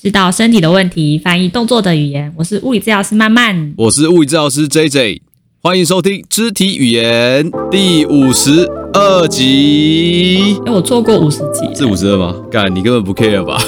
[0.00, 2.32] 知道身体的问题，翻译动作的语言。
[2.36, 5.18] 我是物理治疗师曼曼，我是物理治疗师 JJ，
[5.60, 10.56] 欢迎收听肢体语言第五十二集。
[10.64, 12.32] 哎，我做过五十集，是五十二吗？
[12.48, 13.60] 干，你根本不 care 吧？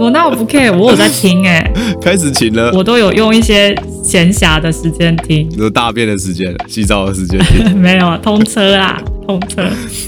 [0.00, 1.72] 我那我不 care，我有在听哎、欸，
[2.02, 3.72] 开始请了，我都有用一些
[4.02, 7.40] 闲暇的时间听，有大便的时间、洗澡的时间，
[7.78, 9.62] 没有通车啦，通车。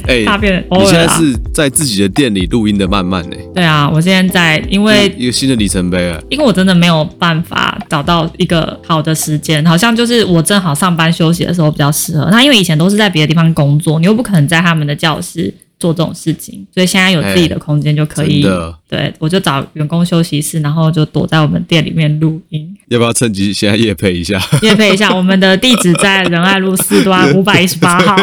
[0.07, 0.65] 哎、欸，大便。
[0.71, 3.37] 你现在是在自己的店里录音的慢慢呢？
[3.55, 12.29] 对啊，我现在在，因为一个新的里程碑啊，因为我真的没有办法找到一个好的时间，好像就是我正好上班休息的时候比较适合。
[12.31, 15.53] 那因为以前都是在别的地方工作，你又不可能在他们的教室。
[15.77, 18.43] 做这种事情，所以现在有自己的空间就可以。
[18.45, 22.75] 欸、对，我就找员工休息室，然后就躲在我们店里面录音。
[22.89, 24.41] 要不要趁机现在夜配一下？
[24.63, 28.17] 夜配一下，我们的地址在仁爱路四段五百一十八号。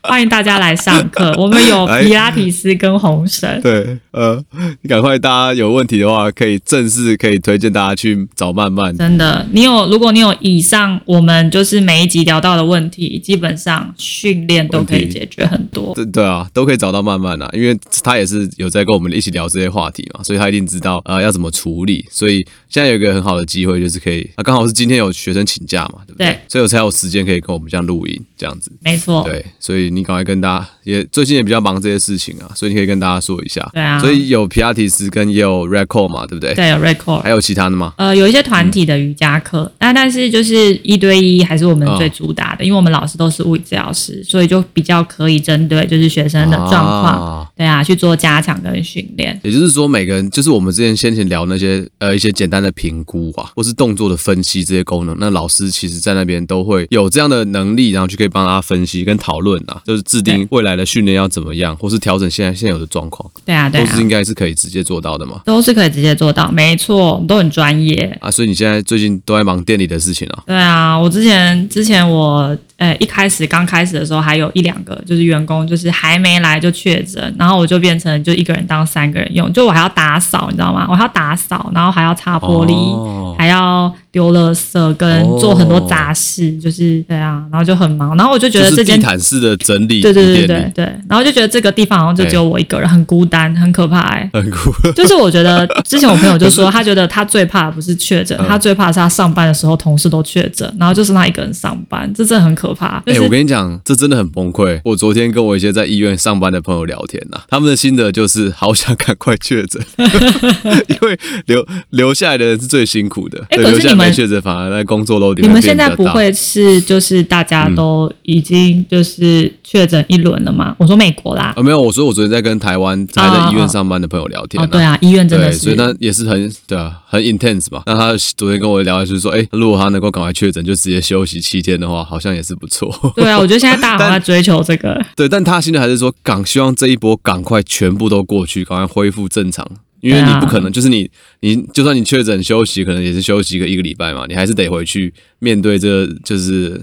[0.04, 3.62] 欢迎大家来上课， 我们有皮拉提斯跟红绳。
[3.62, 4.44] 对，呃，
[4.81, 8.94] 你赶快，大家有问题的话，可以正式可以推荐大家去找曼曼。
[8.97, 15.94] 真的，你有，如果你有以上我们就是每一集聊到的问题，基本上训练都可以解决很多。
[15.95, 22.06] 对对啊，都可以找到曼曼啊，因为他也是有在跟我们一起聊这些话题嘛，所以他一定知道呃要怎么处理。
[22.12, 26.27] 所以现在有一个很好的机会，就是可以啊，刚好是今天有学生请假嘛，对不对？
[26.27, 28.72] 对，所以我才有时间可以跟我们这样录音，这样子。
[28.81, 29.23] 没错。
[29.23, 30.02] 对，所以你。
[30.02, 33.69] 赶快跟大家也最近也比较忙这些事情啊，所以你可以跟大家说一下。
[33.72, 36.55] 对啊，所以有皮亚提斯跟也有 Record 嘛，对不对？
[36.55, 37.94] 对，有 Record，还有其他的吗？
[37.97, 49.39] 呃，有一些团体的瑜伽课，但、嗯、但是就是一对一还是我们最主打的，哦、因为我们老师都是物理治疗师，所以就比较可以针对就是学生的状况，啊对啊，去做加强跟训练。
[49.44, 60.72] 也就是说，每个人就是我们之前先前聊那些呃一些简单的评估啊，或是动作的分析这些功能，那老师其实在那边都会有这样的能力，然后去可以帮他分析跟讨论啊，就是制定未来。
[60.72, 63.30] 来的训练要怎么样，或是调整现在现有的状况？
[63.44, 65.42] 对啊，对啊，都是应该是可以直接做到的嘛？
[65.44, 68.31] 都是可以直接做到，没错，都很专业啊。
[68.31, 70.44] 所以你现在最近都在忙店里的事情啊？
[70.47, 72.58] 对啊，我之前之前我。
[72.81, 80.88] 呃，一开始刚开始的时候，还有一两个就是员工，就是还没来就确诊，然后我就变成就一个人当三个人用，就我还要打扫，你知道吗？
[80.90, 94.02] 我还要打扫，然后还要擦玻璃，哦、还要丢垃圾，跟做很多杂事，哦、就是对啊，然后就很忙，然后我就觉得这间地毯式的整理，对对对对对，然后就觉得这个地方好像就只有我一个人，很孤单，很可怕
[94.34, 102.98] 很孤，就是我觉得之前我朋友就说， 他觉得他最怕的不是确诊，他最怕的是他上班的时候同事都确诊，然后就是他一个人上班，这真的很可怕。
[103.00, 104.80] 哎、就是欸，我跟你讲，这真的很崩溃。
[104.86, 109.82] 我昨天跟我一些在医院上班的朋友聊天呐、啊，他们的心得就是好想赶快确诊，
[110.88, 113.40] 因为留留下来的人是最辛苦的。
[113.50, 115.46] 哎、欸，可是你们确诊反而在工作楼顶。
[115.46, 120.72] 你们现在不会是就是大家都已经就是确诊一轮了吗？
[120.72, 124.70] 嗯、我说美国啦，啊没有，我说我昨天在跟台湾还在医院上班的朋友聊天、啊哦哦。
[124.72, 127.84] 对啊，医院真的是，所以那也是很对啊，很 intense 吧。
[127.86, 132.88] 那他昨天跟我聊的就是说，哎、欸，如果他能够赶快确诊，就直接休息七天的话，好像也是不错。
[133.17, 135.03] 对啊，我觉得现在大家都在追求这个。
[135.17, 139.67] 对，但他现在还是说，赶希望这一波赶快全部都过去，赶快恢复正常。
[140.01, 141.09] 因为你不可能，就是你
[141.41, 146.79] 你就算你确诊休息，可能也是休息个一个礼拜嘛，你还是得回去面对这个就是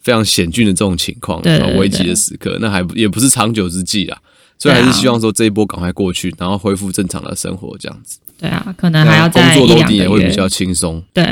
[0.00, 4.18] 非常险峻的这种情况，对危急的时刻，那还也不是长久之计啊。
[4.58, 8.18] 所以还是希望说这一波赶快过去，然后恢复正常的生活，这样子。
[8.38, 9.28] 对啊，可能还要。
[9.28, 11.02] 工作落地也会比较轻松。
[11.14, 11.24] 对，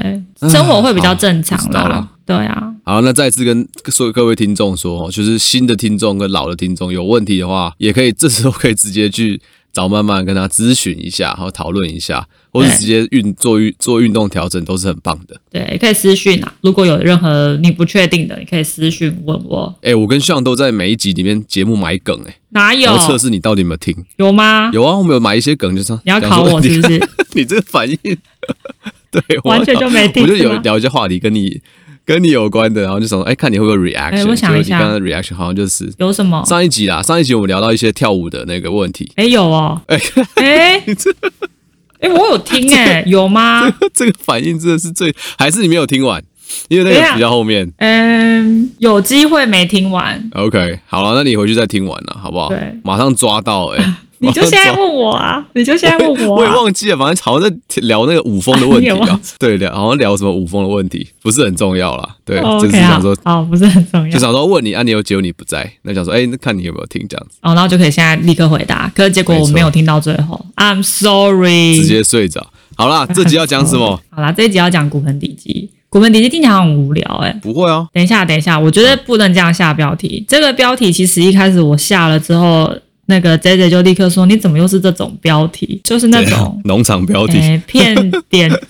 [0.49, 2.09] 生活会比较正常啦。
[2.27, 2.75] 对啊。
[2.85, 9.41] 好，那再次跟所有各位听众说，就是新的听众跟老的听众有问题的话，也可以这时候可以直接去。
[9.73, 15.39] 找曼曼跟他咨询一下， 然后讨论一下，或者直接运做运做运动调整都是很棒的。
[15.51, 16.51] 对，可以私讯啊。
[16.63, 19.67] 如果有任何你不确定的，你可以私讯问我。
[19.83, 22.97] 哎、欸，我跟向都在每一集里面节目埋梗、欸，哎，哪有？
[22.97, 23.95] 测试你到底有没有听？
[24.17, 24.71] 有吗？
[24.73, 27.09] 有啊，我们有买一些梗，就是你要考我是不是？
[27.37, 27.99] 你这个反应，
[29.13, 30.23] 对，完全就没听。
[30.23, 31.61] 我就有聊一些话题跟你。
[32.07, 34.13] 跟你有关的，然后就想说，哎，看你会不会 reaction？
[34.13, 36.43] 哎，我想一下，你刚刚的 reaction 好像就是有什么？
[36.47, 39.11] 上一集啦，上一集我们聊到一些跳舞的那个问题。
[39.17, 39.83] 哎，有哦。
[39.89, 40.01] 哎
[40.37, 40.85] 哎，
[42.01, 43.69] 哎，我有听哎，有吗？
[43.93, 46.23] 这个反应真的是最，还是你没有听完？
[46.69, 47.69] 因为那个比较后面。
[47.79, 50.31] 嗯，有机会没听完。
[50.35, 52.51] OK，好了，那你回去再听完了，好不好？
[52.51, 53.95] 对，马上抓到哎。
[54.27, 55.45] 你就现在问我啊！
[55.55, 59.21] 你就现在问我、啊， 我也忘记了，反正好像在聊那个五峰的问题啊。
[59.39, 62.17] 对，聊好像聊什么五峰的问题，不是很重要啦。
[62.25, 67.37] 对，oh, okay, 就是想说，哦，不是很重要，就想说问你啊，你有只有你不在，那想说，哎、欸，那看你有没有听这样子。
[67.43, 72.47] 哦，然后就可以现在立刻回答，可是结果我没有听到最后，I'm sorry，直接睡着。
[72.77, 74.01] 好啦，这集要讲什么？
[74.11, 75.71] 好啦，这一集要讲骨盆底肌。
[75.89, 77.39] 骨盆底肌听起来很无聊哎、欸。
[77.41, 77.87] 不会啊。
[77.93, 80.23] 等一下，等一下，我觉得不能这样下标题。
[80.29, 82.71] 这个标题其实一开始我下了之后，
[83.07, 85.81] 那个 J J 就立刻说：“你怎么又是这种标题？
[85.85, 88.51] 就是那种 农场标题，骗点。”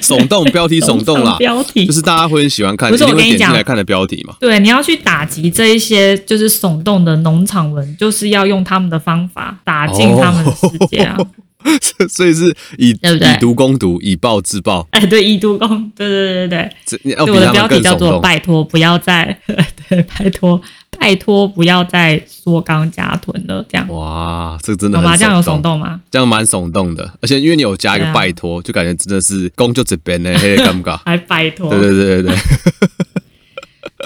[0.00, 1.36] 耸动标题，耸动啦！
[1.40, 4.34] 标题就是大家会很喜欢看，不是我跟你讲，来看的标题嘛。
[4.38, 11.16] 对，你要去打击这一些就是耸动的农场文，就是要用他们的方法打进他们的世界啊。
[11.18, 11.26] 哦、
[12.08, 14.86] 所以是以对对以毒攻毒，以暴制暴。
[14.90, 17.16] 哎，对，以毒攻，对对对对对。
[17.18, 19.38] 我的标题叫做“拜托不要再”，
[19.88, 20.60] 对，拜托。
[20.98, 23.88] 拜托，不要再缩肛加臀了，这样。
[23.88, 25.18] 哇，这个真的很耸动。
[25.18, 26.00] 这样有耸动吗？
[26.10, 30.98] 这样蛮耸动的，而且因为你有加一个拜托，啊、就感觉真的是攻就这边呢，嘿，尴尬。
[31.06, 31.70] 还 拜托。
[31.70, 32.36] 对对对对对。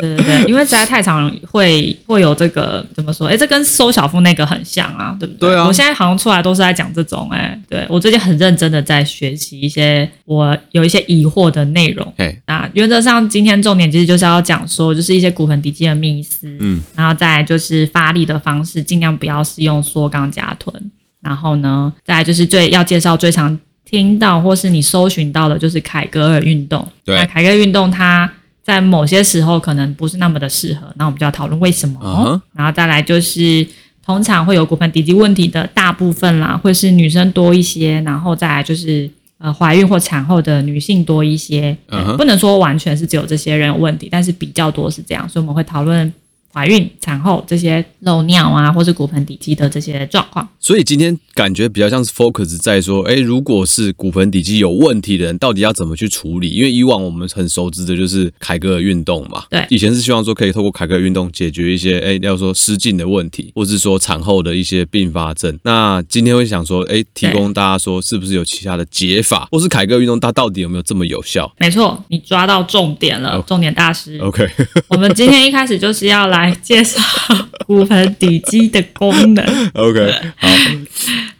[0.00, 3.28] 对对对，因为实在太常会会有这个怎么说？
[3.28, 5.50] 哎，这跟收小腹那个很像啊，对不对？
[5.50, 5.66] 对啊。
[5.66, 12.12] 我现在好像出来都是在讲这种，哎，对我最近很认真的在学习一些我有一些疑惑的内容。
[12.16, 20.74] 哎，那原则上今天重点其实就是要讲说，就是一些骨盆底肌的迷思，嗯，然后再来就是发力的方式，尽量不要是用缩肛夹臀，
[21.20, 26.86] 然后呢，再来就是最要介绍最常听到或是你搜寻到的就是凯格尔运动。
[27.04, 28.30] 对，那凯格尔运动它。
[28.64, 32.00] 在某些时候可能不是那么的适合，那我们就要讨论为什么。
[32.00, 32.40] Uh huh.
[32.54, 33.66] 然后再来就是，
[34.04, 41.76] 通常会有骨盆底肌问题的大部分啦，会是女生多一些，然后再来就是呃怀孕或产后的女性多一些。
[41.90, 42.16] Uh huh.
[42.16, 46.12] 不能说完全是只有这些人有问题，但是比较多是这样，所以我们会讨论。
[46.54, 56.50] 怀孕、产后这些漏尿啊，或是骨盆底肌的这些状况，所以今天感觉比较像是 focus 在说，哎，如果是骨盆底肌有问题的人，到底要怎么去处理？
[56.50, 65.58] 因为以往我们很熟知的就是凯格尔运动嘛，对，以前是希望说可以透过凯格尔运动解决一些，哎，要说失禁的问题，或是说产后的一些并发症。
[65.64, 71.52] 那今天会想说，哎，提供大家说是不是有其他的解法，或是凯格尔运动它到底有没有这么有效？
[71.58, 74.18] 没错，你抓到重点了，重点大师。
[74.18, 74.48] OK，
[74.86, 76.43] 我们今天一开始就是要来。
[76.44, 77.00] 来介绍
[77.66, 79.44] 骨盆底肌的功能。
[79.74, 80.48] OK，好，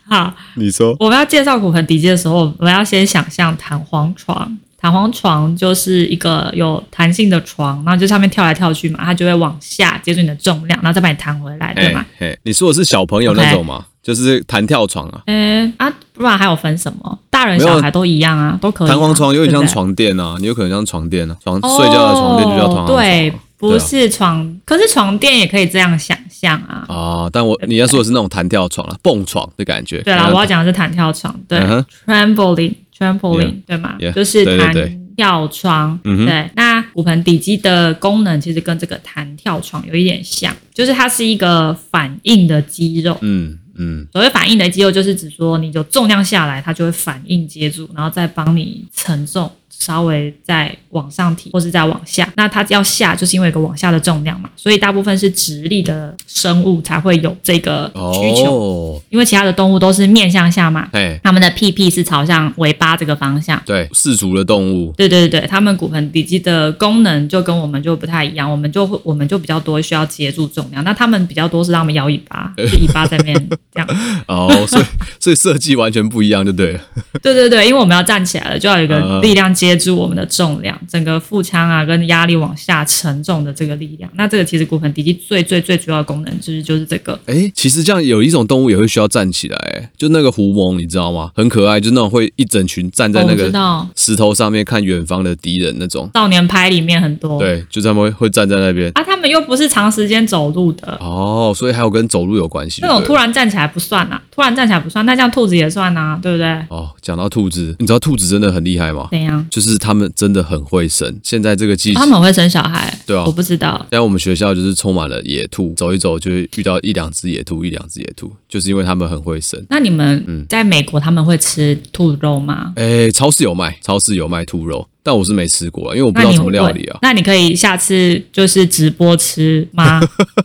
[0.25, 4.57] 好，你说我们要介绍骨盆底肌的时候，我们要先想象弹簧床。
[4.77, 12.05] 弹簧床就是一个有弹性的床，然后就上面跳来跳去嘛，它就会往下接住你的重量，然后再把你弹回来，对吗？
[12.19, 14.07] 嘿，你说的是小朋友那种吗？Okay.
[14.07, 15.23] 就是弹跳床啊？
[15.25, 17.19] 嗯啊，不然还有分什么？
[17.31, 18.89] 大人小孩都一样啊，都可以。
[18.89, 22.97] 弹簧床有点像床垫啊，你有可能像床垫啊，床睡觉的床垫就叫弹簧床。
[22.99, 23.33] 对。
[23.73, 26.85] 不是床，啊、可是床垫也可以这样想象啊。
[26.89, 30.03] 哦，但我你要说的是那种弹跳床啊，蹦床的感觉。
[30.03, 34.13] 对啦，我要讲的是弹跳床，对、uh huh.，trampoline，trampoline，对吗？Yeah.
[34.13, 34.75] 就是弹
[35.17, 35.99] 跳床。
[36.03, 43.17] 对，那骨盆底肌的功能其实跟这个弹跳床有一点像，就是它是一个反应的肌肉。
[43.21, 49.51] 嗯嗯，所谓反应的肌肉，就是指说你有重量下来，它就会反应接住，然后再帮你承重。
[49.85, 60.89] 稍微再往上提，或是再往下，那它要下，就是因为有个往下的重量嘛，所以大部分是直立的生物才会有这个需求，哦、因为其他的动物都是面向下嘛，
[61.23, 73.89] 它们的屁屁是朝向尾巴这个方向，对，四足的动物，对对对，它们骨盆底肌的功能就跟我们就不太一样，我们就会我们就比较多需要接住重量，那它们比较多是让我们摇尾巴，就 尾巴在那边这样，
[74.29, 74.85] 哦，所以
[75.21, 76.81] 所以设计完全不一样，就对了，
[77.21, 79.74] 对对对，因为我们要站起来了，就要有一个力量接。
[79.77, 87.19] 接住我们的重量，整个腹腔啊，跟压力往下沉重的这个力量，那这个其实骨盆底肌最最最主要的功能就是就是这个。
[87.27, 91.31] 哎，其实这样有一种动物也会需要站起来，哎，就那个狐獴，你知道吗？
[91.35, 93.51] 很可爱，就那种会一整群站在那个
[93.97, 96.11] 石头上面看远方的敌人那种。
[96.15, 102.81] 少年派里面很多，对，就他们会会站在那边啊，他们又不是长时间走路的哦，所以还有跟走路有关系。
[102.83, 106.47] 那种突然站起来不算啊，突然站起来不算，那这样兔子也算啊，对不对？
[106.69, 109.09] 哦，讲到兔子，你知道兔子真的很厉害吗？
[109.11, 109.47] 怎样？
[109.55, 110.45] 就是他们真的。
[110.45, 113.87] 很会生，现在这个季节，他们会生小孩，对啊，我不知道。
[113.91, 119.65] 在我们学校就是充满了野兔，走一走就会遇到一两只野兔，一两只野兔，就是因为他们很会生。
[119.71, 122.75] 那你们在美国他们会吃兔肉吗？
[122.77, 126.99] 哎、嗯欸，超市有卖，超市有卖兔肉，但我是没吃过，因为我不知道什么料理啊。
[127.01, 129.99] 那你可以下次就是直播吃吗？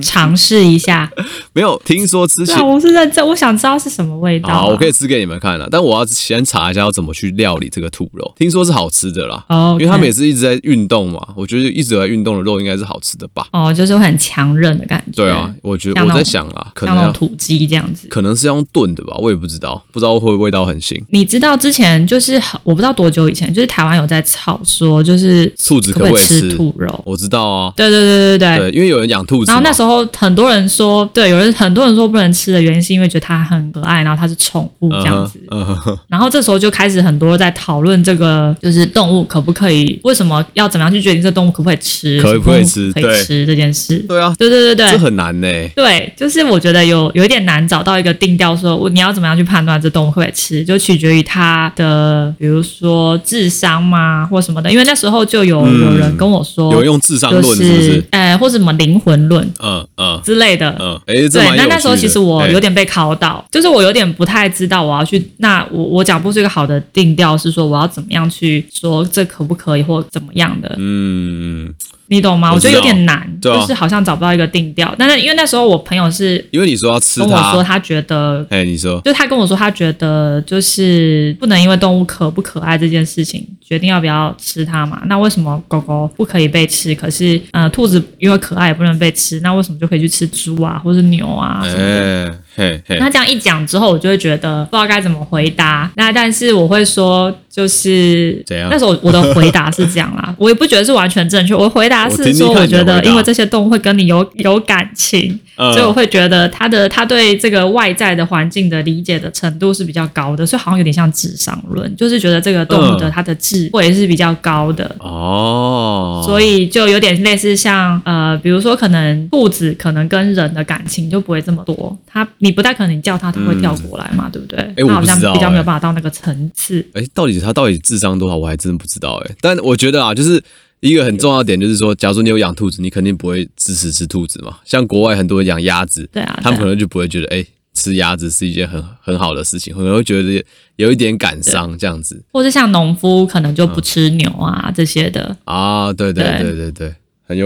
[0.00, 1.10] 尝试一下，
[1.52, 4.48] 没有听说吃起来，我是认真，我想知道是什么味道。
[4.48, 8.32] 好，我可以吃给你们看了，但我要先查一下要怎么去料理这个兔肉。
[8.36, 13.46] 听说是好吃的啦，哦，因为他们也是一直在运动嘛，我觉得一直在运动的肉应该是好吃的吧。
[13.52, 15.22] 哦，就是会很强韧的感觉。
[15.22, 20.98] 对啊，我觉得我在想啊，可能要土鸡这样子，可能是要用炖的吧，我也不知道，不知道会不会味道很腥。
[21.10, 27.02] 你知道之前就是我不知道多久以前，就是台湾有在炒说，就是兔子可不可以吃兔肉？
[27.04, 29.41] 我知道啊，对对对对对，对，因为有人养兔。
[29.42, 29.50] 肚子。
[29.50, 35.38] 然后那时候很多人说，对，有人很多人说不能吃的原因是因为觉得它很可爱，然后它是宠物这样子。
[35.48, 35.98] Uh huh, uh huh.
[36.08, 43.98] 然后这时候就开始很多在讨论这个，就是动物可不可以，为什么要怎么样去决定这动物可不可以吃，可不可以吃，可以吃这件事。
[44.08, 45.48] 对啊，对对对对，这很难呢。
[45.74, 54.70] 对，就是我觉得有有一点难找到一个定调，说你要怎么样去判断这动物会不会吃，就取决于它的，比如说智商嘛，或什么的。
[54.70, 58.04] 因为那时候就有、嗯、有人跟我说，有用智商论是不是？
[58.10, 61.56] 呃，或者什么灵魂论，嗯嗯之类的，嗯，哎，对。
[61.56, 65.30] 那那时候其实我有点被考到，就是我有点不太知道我要去。
[65.38, 70.74] 那我我讲不出一个好的定调，是说我要怎么样去说这可不可以或怎么样的？
[70.78, 71.74] 嗯。
[72.12, 72.50] 你懂吗？
[72.50, 74.94] 我，我觉得有点难，啊、就是好像找不到一个定调。
[74.98, 85.02] 但是因为那时候我朋友是，因为你说要吃，跟我说他觉得，哎，你说，就他跟我说他觉得就是不能因为动物可不可爱这件事情决定要不要吃它嘛。
[85.06, 86.94] 那为什么狗狗不可以被吃？
[86.94, 92.28] 可是呃，兔子因为可爱也不能被吃，那为什么就可以去吃猪啊，或是牛啊什么的？
[92.28, 95.90] 哎嘿嘿，那这样一讲之后，我就会觉得不知道该怎么回答。
[95.96, 98.68] 那但是我会说，就是怎样？
[98.70, 101.54] 那时候我的回答是这样啦， 我也不觉得是完全正确。
[101.54, 122.28] 我回答是说，我觉得因为这些动物会跟你有有感情，所以我会觉得他的他对这个外在的环境的理解的程度是比较高的，所以好像有点像智商论，就是觉得这个动物的它的智慧是比较高的哦，所以就有点类似像呃，比如说可能兔子可能跟人的感情就不会这么多，它。
[122.42, 124.58] 你不太可能叫他，他会跳过来嘛，嗯、对不对？
[124.58, 126.84] 哎，我好像比较没有办法到那个层次。
[126.92, 129.22] 哎，到底他到底智商多少，我还真不知道。
[129.24, 130.42] 哎，但我觉得啊，就是
[130.80, 134.58] 一个很重要的点，就是说，假如说你有养兔子，你肯定不会支持吃兔子嘛。
[134.64, 140.44] 像国外很多人养鸭子，对啊，他们可能就不会觉得，哎，吃鸭子是一件很很好的事情，可能会觉得
[140.74, 142.20] 有一点感伤这样子。
[142.32, 146.94] 或者像农夫可能就不吃牛啊、嗯、这些的啊，对对对对对。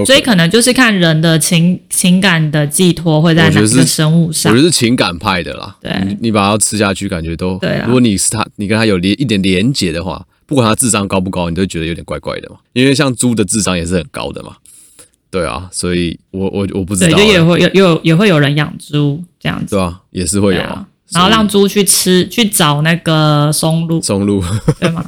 [0.05, 5.77] 所以可能就是看人的情情感的寄托会在哪个生物上，我觉得是情感派的啦。
[5.81, 7.81] 对，你你把它吃下去，感觉都对。
[7.85, 12.57] 如果你是他，你跟他有连一点连结的话，不管他智商高不高，你都觉得有点怪怪的嘛。
[12.73, 14.57] 因为像猪的智商也是很高的嘛。
[15.31, 17.17] 对啊，所以我我我不知道。
[17.17, 20.87] 对，就也会有有也会有人养猪这样子，对啊，也是会有啊。
[21.13, 24.43] 然后让猪去吃去找那个松露，松露
[24.81, 25.05] 对吗？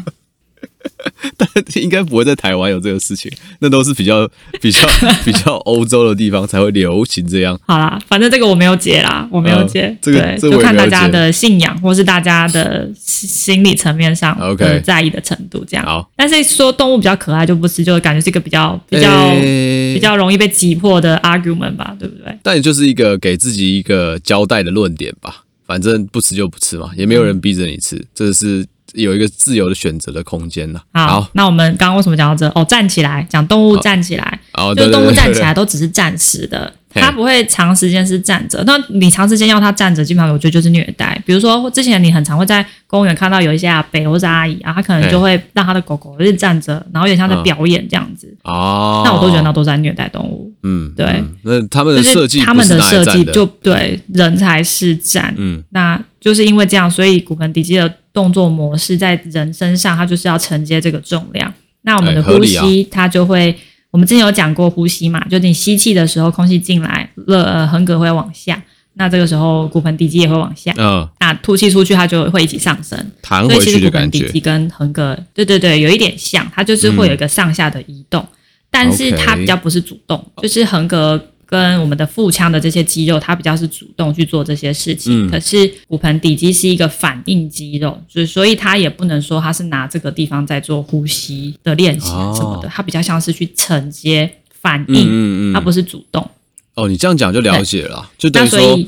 [1.37, 1.49] 但
[1.83, 4.29] 应该不会在台湾有这个事情，那都是比较
[4.61, 4.81] 比较
[5.25, 7.59] 比较欧洲的地方才会流行这样。
[7.67, 9.83] 好啦，反正这个我没有解啦，我没有解。
[9.83, 15.85] 呃、这个对，就看大家的信仰或是大家的心理层面上的在意的程度这样。
[15.85, 22.37] 好，但是说动物比较可爱就不吃，就感觉是一个比较比较、欸、比较容易被击破的 argument 吧，对不对？
[22.43, 28.67] 但也就是一个给自己一个交代的论点吧，反正不吃就不吃嘛，也没有人逼着你吃，这是。
[28.95, 30.81] 有一个自由的选择的空间呢。
[30.93, 32.49] 好，好，那我们刚刚为什么讲到这？
[32.59, 38.63] 哦，站起来，讲动物站起来，哦，就是动物站起来都只是暂时的，它不会长时间是站着。
[38.65, 41.21] 那你长时间要它站着，基本上我觉得就是虐待。
[41.27, 48.33] 比如说之前你很常会在公园看到有一些阿伯或者阿姨啊，他可能就会让他的狗狗就是站着，然后有点像在表演这样子。
[48.45, 50.53] 哦，那我都觉得那都在虐待动物。
[50.63, 51.23] 嗯，对。
[51.43, 55.35] 那他们的设计，他们的设计就对人才是站。
[55.37, 57.93] 嗯，那就是因为这样，所以骨盆底肌的。
[58.11, 61.55] 动作模式在人身上，它就是要承接这个重量。
[61.83, 63.57] 那我们的呼吸，它就会，
[63.91, 68.63] 我们之前有讲过呼吸嘛，就你吸气的时候，空气进来，呃，横膈会往下，
[68.95, 70.73] 那这个时候骨盆底肌也会往下。
[70.77, 71.09] 嗯。
[71.21, 73.71] 那吐气出去，它就会一起上升，弹回去的感觉。
[73.71, 78.27] 所以其实骨盆底肌跟横膈，对对对，有一点像，它就是会有一个上下的移动，
[78.71, 81.21] 但是它比较不是主动，就是横膈。
[81.49, 85.27] 跟我们的腹腔的这些肌肉，它比较是主动去做这些事情。
[85.27, 96.31] 嗯、可是骨盆底肌是一个反应肌肉，所以所以它也不能说它是拿这个地方在做呼吸的练习什么的，哦、它比较像是去承接反应，嗯嗯嗯，它不是主动。
[96.75, 98.79] 哦，你这样讲就了解了，对就等于说。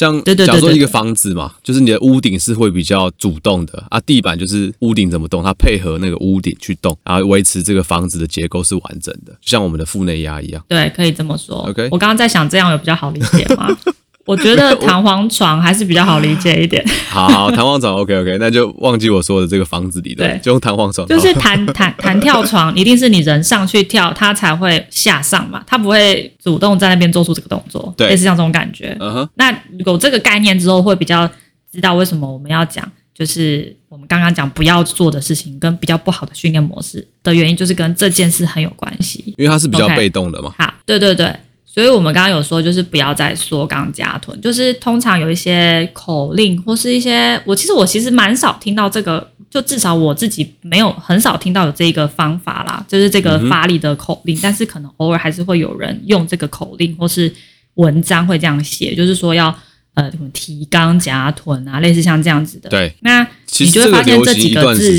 [0.00, 10.64] 像假如说一个房子嘛，就是你的屋顶是会比较主动的啊，地板就是屋顶怎么动，它配合那个屋顶去动，然后维持这个房子的结构是完整的，就像我们的腹内压一样。
[10.66, 11.68] 对，可以这么说。
[11.68, 13.68] OK，我刚刚在想这样有比较好理解吗？
[14.30, 16.84] 我觉得 弹簧床还是比较好理解一点。
[17.08, 21.04] 好，好，弹簧床 OK OK，那就忘记我说的这个房子里的，对就用弹簧床。
[21.08, 27.92] 就是弹弹 弹跳床，一定是你人上去跳，它才会下上嘛，它不会主动在那边做出这个动作。
[27.96, 28.96] 对，类似像这种感觉。
[29.00, 29.28] 嗯哼。
[29.34, 29.52] 那
[29.84, 31.28] 有这个概念之后，会比较
[31.72, 39.34] 知道为什么我们要讲，就是我们刚刚讲不要做的事情跟比较不好的训练模式的原因，就是跟这件事很有关系。
[39.36, 40.50] 因为它是比较被动的嘛。
[40.50, 40.64] Okay.
[40.64, 41.34] 好，对对对。
[41.72, 57.32] 所以我们刚刚有说，就是不要再缩肛加臀，就是通常有一些口令或是一些，我其实我其实蛮少听到这个就至少我自己没有很少听到有这个方法啦，就是这个发力的口令，但是可能偶尔还是会有人用这个口令或是
[57.74, 59.56] 文章会这样写，就是说要。
[60.00, 62.70] 呃，什么提肛夹臀啊，类似像这样子的。
[62.70, 63.26] 对，那
[63.58, 64.98] 你就会发现这几个字，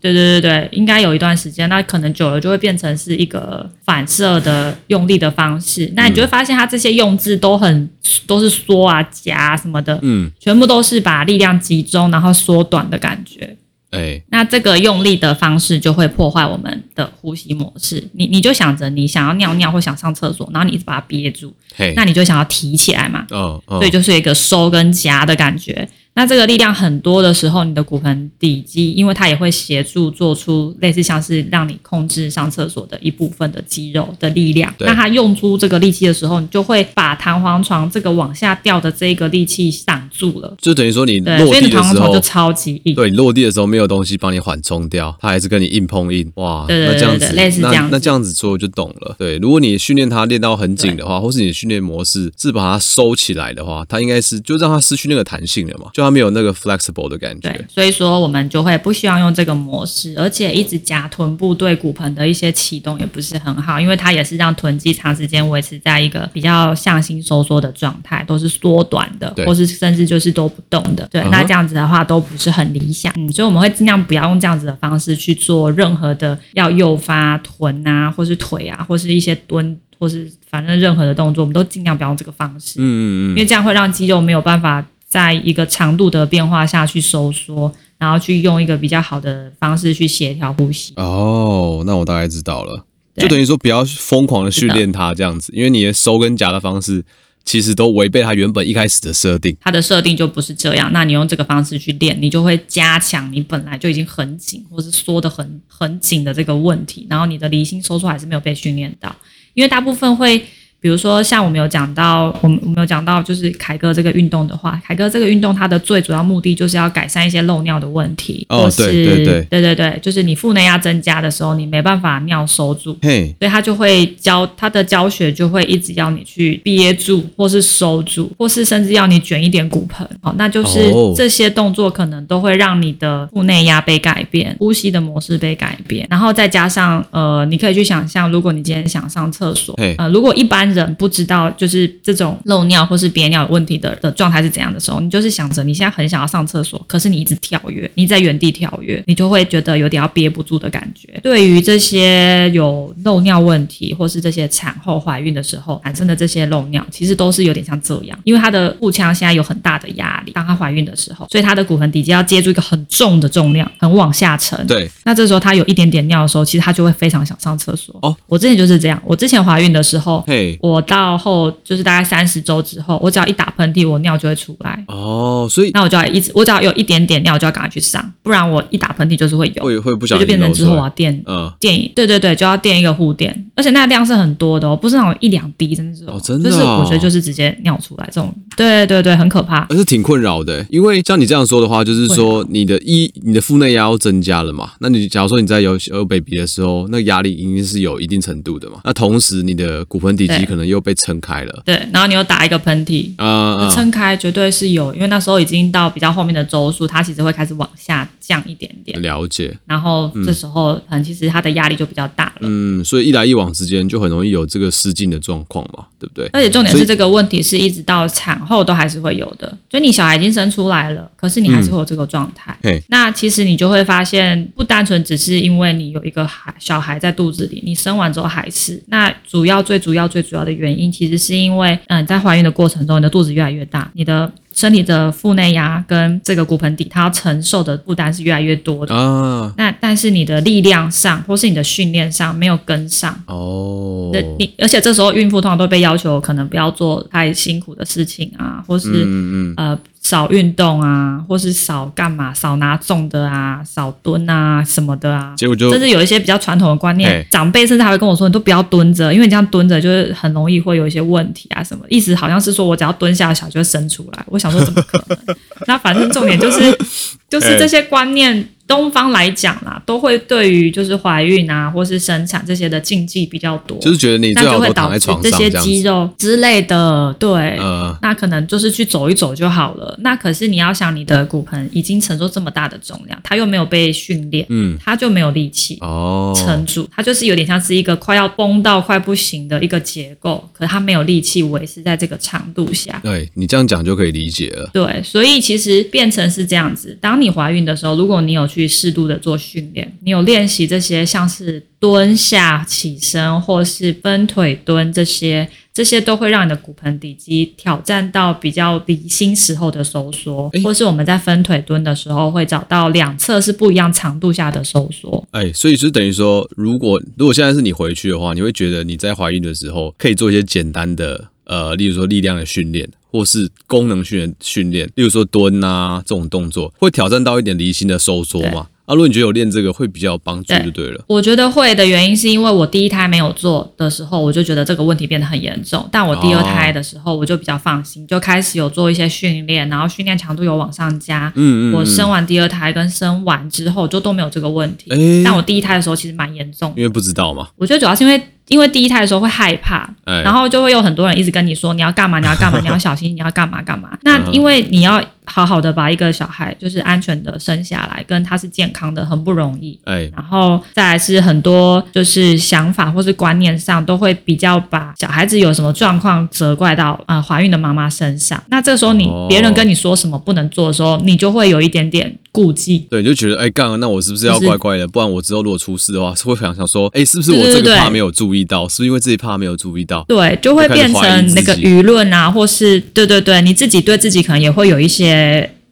[0.00, 1.68] 对对对对，应该有一段时间。
[1.68, 5.92] 那可能久了就会变成是一个反射的用力的方式。
[5.96, 7.90] 那你就会发现，它这些用字都很
[8.26, 13.56] 都是缩啊、夹啊什么的，嗯，全部都是把力量集中，然后缩短的感觉。
[13.90, 18.02] 哎，那这个用力的方式就会破坏我们的呼吸模式。
[18.12, 23.26] 你你就想着你想要尿尿或想上厕所，然后你一直把它憋住，嘿那你就想要提起来嘛。
[23.30, 25.88] 哦哦，所以就是一个收跟夹的感觉。
[26.16, 34.74] 那这个力量很多的时候，你的骨盆底肌，因为它也会协助做出类似像是让你控制上厕所的一部分的肌肉的力量。
[34.78, 40.56] 那它用出这个力气的时候，你就会把弹簧床这个往下掉的这个力气挡住了。
[40.58, 42.94] 就等于说你落地的时候，弹簧床就超级硬。
[42.94, 46.32] 对，你落地的时候没有东西帮你缓冲掉，它还是跟你硬碰硬。
[46.36, 49.14] 哇，对对对对那这样子，类似这样那，那这样子做就懂了。
[49.18, 57.06] 对，如果你训练它练到很紧的话，或是你的训练模式是把它收起来的话，它应该是就让它失去那个弹性了嘛，就它没有那个 flexible。
[57.08, 71.06] 的感觉，对，所以说我们就会不希望用这个模式，而且一直夹臀部对骨盆的一些启动也不是很好，因为它也是让臀肌长时间维持在一个比较向心收缩的状态，都是缩短的，或是甚至就是都不动的。
[71.12, 71.30] 对，uh huh.
[71.30, 73.12] 那这样子的话都不是很理想。
[73.16, 82.80] 嗯，所以我们会尽量不要用这样子的方式去做任何的要诱发臀啊，或是腿啊，或是一些蹲，或是反正任何的动作，我们都尽量不要用这个方式。
[82.80, 82.98] 嗯嗯
[83.28, 84.84] 嗯，因为这样会让肌肉没有办法。
[85.08, 90.92] 在一个长度的变化下去收缩，然后去用一个比较好的方式去协调呼吸。
[90.96, 92.84] 哦，那我大概知道了，
[93.16, 97.04] 就等于说不要疯狂的训练它这样子，因为你的收跟夹的方式
[97.44, 99.56] 其实都违背它原本一开始的设定。
[99.60, 109.14] 它的设定就不是这样，那你用这个方式去练，你就会加强你本来就已经很紧或是缩得很很紧的这个问题，然后你的离心收缩还是没有被训练到，
[109.54, 110.44] 因为大部分会。
[110.80, 140.65] 比如说，像我们有讲到，我们我们有讲到，就是凯哥这个运动的话，凯哥这个运动它的最主要目的就是要改善一些漏尿的问题，哦，是对对对对对对，就是你腹内压增加的时候，你没办法尿收住，嘿，所以他就会教他的教学就会一直要你去憋住，或是收住，或是甚至要你卷一点骨盆，好，那就是这些动作可能都会让你的腹内压被改变，呼吸的模式被改变，然后再加上呃，你可以去想象，如果你今天想上厕所，嘿呃，如果一般。
[140.72, 151.20] 人不知道就是这种漏尿或是憋尿有问题的的状态是怎样的时候，你就是想着你现在很想要上厕所，可是你一直跳跃，你在原地跳跃，你就会觉得有点要憋不住的感觉。
[151.22, 164.66] 对于这些有漏尿问题或是这些产后怀孕的时候产生的这些漏尿，其实都是有点像这样，因为她的腹腔现在有很大的压力，当她怀孕的时候，所以她的骨盆底肌要接住一个很重的重量，很往下沉。
[164.66, 167.96] 对，那这时候她有一点点尿的时候，其实她就会非常想上厕所。
[168.02, 170.24] 哦，我之前就是这样，我之前怀孕的时候，
[170.56, 170.68] 嘿。
[170.68, 174.84] 我到后就是大概三十周之后，我只要一打喷嚏，我尿就会出来。
[174.88, 186.04] 哦，所以那我就要一直，我只要有一点点尿，我就要赶快去上，不然我一打喷嚏就是会有，会会不小心就变成之后我要垫，嗯，垫，对对对，就要垫一个护垫，而且那个量是很多的哦，不是那种一两滴，真的是。
[186.06, 201.62] 哦，真的，就是我觉得就是直接尿出来这种，对对对，很可怕，而是挺困扰的，因为像你这样说的话，就是说你的一你的腹内压要增加了嘛，那你假如说你在有有 baby 的时候，那个压力一定是有一定程度的嘛，那同时你的骨盆底肌可能又被撑开了。
[201.64, 209.00] 对，然后你又打一个喷嚏，啊，撑开绝对是有，因为那时候已经到比较后面的周数，它其实会开始往下降一点点。
[209.02, 209.54] 了解。
[209.66, 212.42] 然后这时候可能其实它的压力就比较大了。
[212.42, 216.28] 嗯，所以一来一往之间就很容易有这个失禁的状况嘛，对不对？
[216.32, 222.56] 而且重点是这个问题是一直到产后都还是会有的，所以你小孩已经生出来了，可是你还是会有这个状态。
[222.62, 232.06] 嘿，那其实你就会发现，不单纯只是因为你有一个孩小孩在肚子里，你生完之后还是，那主要最主要最主要的原因其实是因为，嗯。
[232.06, 239.52] 在怀孕的过程中，你的肚子越来越大，你的身体的腹内压跟这个骨盆底，它要承受的负担是越来越多的啊。
[239.56, 244.12] 那但是你的力量上，或是你的训练上没有跟上哦。
[244.38, 249.78] 你而且这时候孕妇通常都被要求可能不要做太辛苦的事情啊，或是嗯嗯呃。
[250.06, 264.24] 少运动啊，或是少干嘛，少拿重的啊，少蹲啊什么的啊，结果就甚至有一些比较传统的观念，嘿长辈甚至还会跟我说，你都不要蹲着，因为你这样蹲着就是很容易会有一些问题啊什么，意思好像是说我只要蹲下，小就会生出来。
[264.28, 265.18] 我想说怎么可能？
[265.66, 266.78] 那反正重点就是，
[267.28, 279.96] 就是这些观念东方来讲啦，都会对于就是怀孕啊，或是生产这些的禁忌比较多，就是觉得你最好都躺在床上这，些肌肉之类的，对，呃，那可能就是去走一走就好了。
[280.00, 286.32] 那可是你要想，你的骨盆已经承受这么大的重量，它又没有被训练，嗯，它就没有力气哦。
[286.36, 293.00] 撑住，它就是有点像是一个快要崩到快不行的一个结构，可是它没有力气维持在这个长度下。
[293.02, 294.68] 对，你这样讲就可以理解了。
[294.72, 315.26] 对，所以其实变成是这样子，当你怀孕的时候，如果你有去适度的做训练，你有练习这些像是蹲下起身或是分腿蹲这些，这些都会让你的骨盆底肌挑战到比较离心时候的收缩，欸、或是我们在分腿蹲的时候会找到两侧是不一样长度下的收缩。
[315.32, 322.88] 哎，所以就等于说，如果如果现在是你回去的话，你会觉得你在怀孕的时候可以做一些简单的呃，例如说力量的训练。
[323.16, 328.66] 或是功能训练训练，例如说蹲啊这种动作，会挑战到一点离心的收缩嘛？
[328.84, 331.02] 啊，如果你觉得有练这个会比较有帮助，就对了。
[331.08, 335.88] 我觉得会的原因是因为我第一胎没有做的时候，我就觉得这个问题变得很严重。
[335.90, 341.32] 但我第二胎的时候，我就比较放心，就开始有做一些训练，然后训练强度有往上加。
[341.34, 341.74] 嗯嗯。
[341.74, 344.90] 我生完第二胎跟生完之后就都没有这个问题。
[344.90, 347.48] 欸、但我第一胎的时候其实蛮严重，因为不知道嘛。
[347.56, 348.22] 我觉得主要是因为。
[348.48, 349.88] 因为第一胎的时候会害怕，
[350.22, 353.90] 然后就会有很多人一直跟你说你要干嘛，你要干嘛，你要小心，你要干嘛干嘛。
[354.02, 355.02] 那因为你要。
[355.26, 359.78] 好好的把一个小孩就是安全的生下来，跟他是健康的很不容易。
[359.84, 368.42] 哎，然后再来是很多就是想法或是观念上都会比较把小孩子有什么状况责怪到呃怀孕的妈妈身上。
[368.48, 372.86] 那这时候你别人跟你说什么不能做的时候，你就会有一点点顾忌。
[372.90, 374.86] 对，你就觉得哎，干了，那我是不是要乖乖的？
[374.86, 378.68] 不然我之后如果出事的话，是会想想说，哎，是不是我这个怕没有注意到？
[378.68, 380.04] 是不是因为自己怕没有注意到？
[380.06, 385.15] 对，就会变成那个舆论啊，或是对对对，你自己对自己可能也会有一些。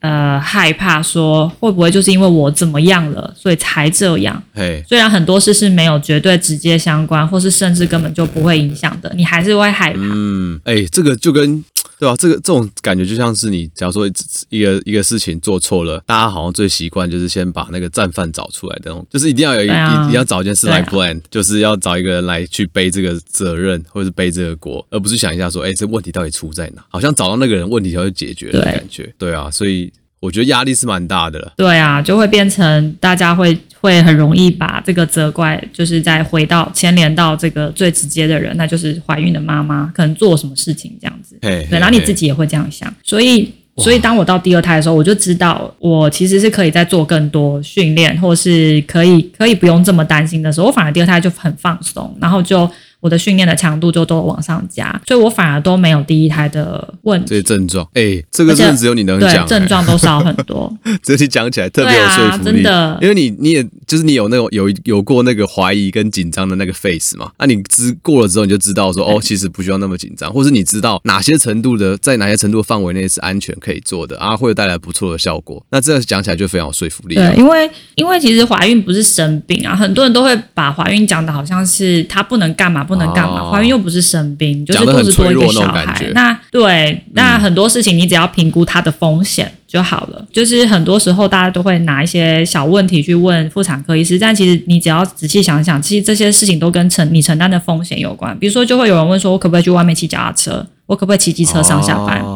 [0.01, 4.43] 呃，害怕说会不会就是因为我怎么样了，所以才这样？
[4.53, 10.01] 嘿，虽然很多事是没有绝对直接相关，或是甚至根本就不会影响的，你还是会害怕。
[10.03, 11.65] 嗯，哎、欸，这个就跟
[12.05, 12.17] 对、啊？
[12.17, 14.07] 这个这种感觉就像是你，假如说
[14.51, 26.85] 一个一个事情做错了，大家好像最习惯就是先把那个战犯找出来的那种，就是一定要有一，啊、一定要找一件事来 plan，、啊、就是要找一个人来去背这个责任，或者是背这个锅，而不是想一下说，哎、欸，这问题到底出在哪？
[26.89, 29.05] 好像找到那个人，问题就会解决的感觉。
[29.19, 29.91] 对，对啊，所以。
[30.25, 31.53] 我觉得压力是蛮大的了。
[31.57, 41.37] 对啊，就会变成大家会会很容易把这个责怪，就是再回到牵连到这个最直接的人，那就是怀孕的妈妈，可能做什么事情这样子。
[41.43, 52.71] 嘿嘿嘿对，然后你自己也会这样想，所以所以当我到第二胎的时候，我就知道我其实是可以再做更多训练，或是可以可以不用这么担心的时候，我反而第二胎就很放松，然后就。
[53.05, 57.27] 我的训练的强度就都往上加，所以我反而都没有第一胎的问题。
[57.29, 60.75] 这些症状，哎、欸，这个真的只有你能讲、欸，症状都少很多。
[61.05, 75.63] 这些讲起来特别有说服力，啊、真的，因为你你也就是你有那种有有过那个怀疑跟紧张的那个 face 嘛，那、啊、你知过了之后，你就知道说哦，其实不需要那么紧张，或是你知道哪些程度的在哪些程度的范围内是安全可以做的啊，会有带来不错的效果。
[75.71, 77.17] 那这样讲起来就非常有说服力。
[77.17, 83.75] 对，因为因为其实怀孕不是生病啊，很多人都会把怀孕讲的好像是他不能干嘛不能干嘛，怀、哦、孕。
[83.75, 85.85] 又不是生病，就是肚子多一个小孩。
[86.15, 90.19] 那对，那很多事情你只要评估它的风险就好了。
[90.21, 98.39] 嗯、就是很多时候大家都会拿一些小问题去问妇产科医师，但其实你只要仔细想想，其实这些事情都跟承你承担的风险有关。
[98.39, 100.65] 比如说，就会有人问说，我可不可以去外面骑脚踏车？
[100.87, 102.21] 我可不可以骑机车上下班？
[102.21, 102.34] 哦、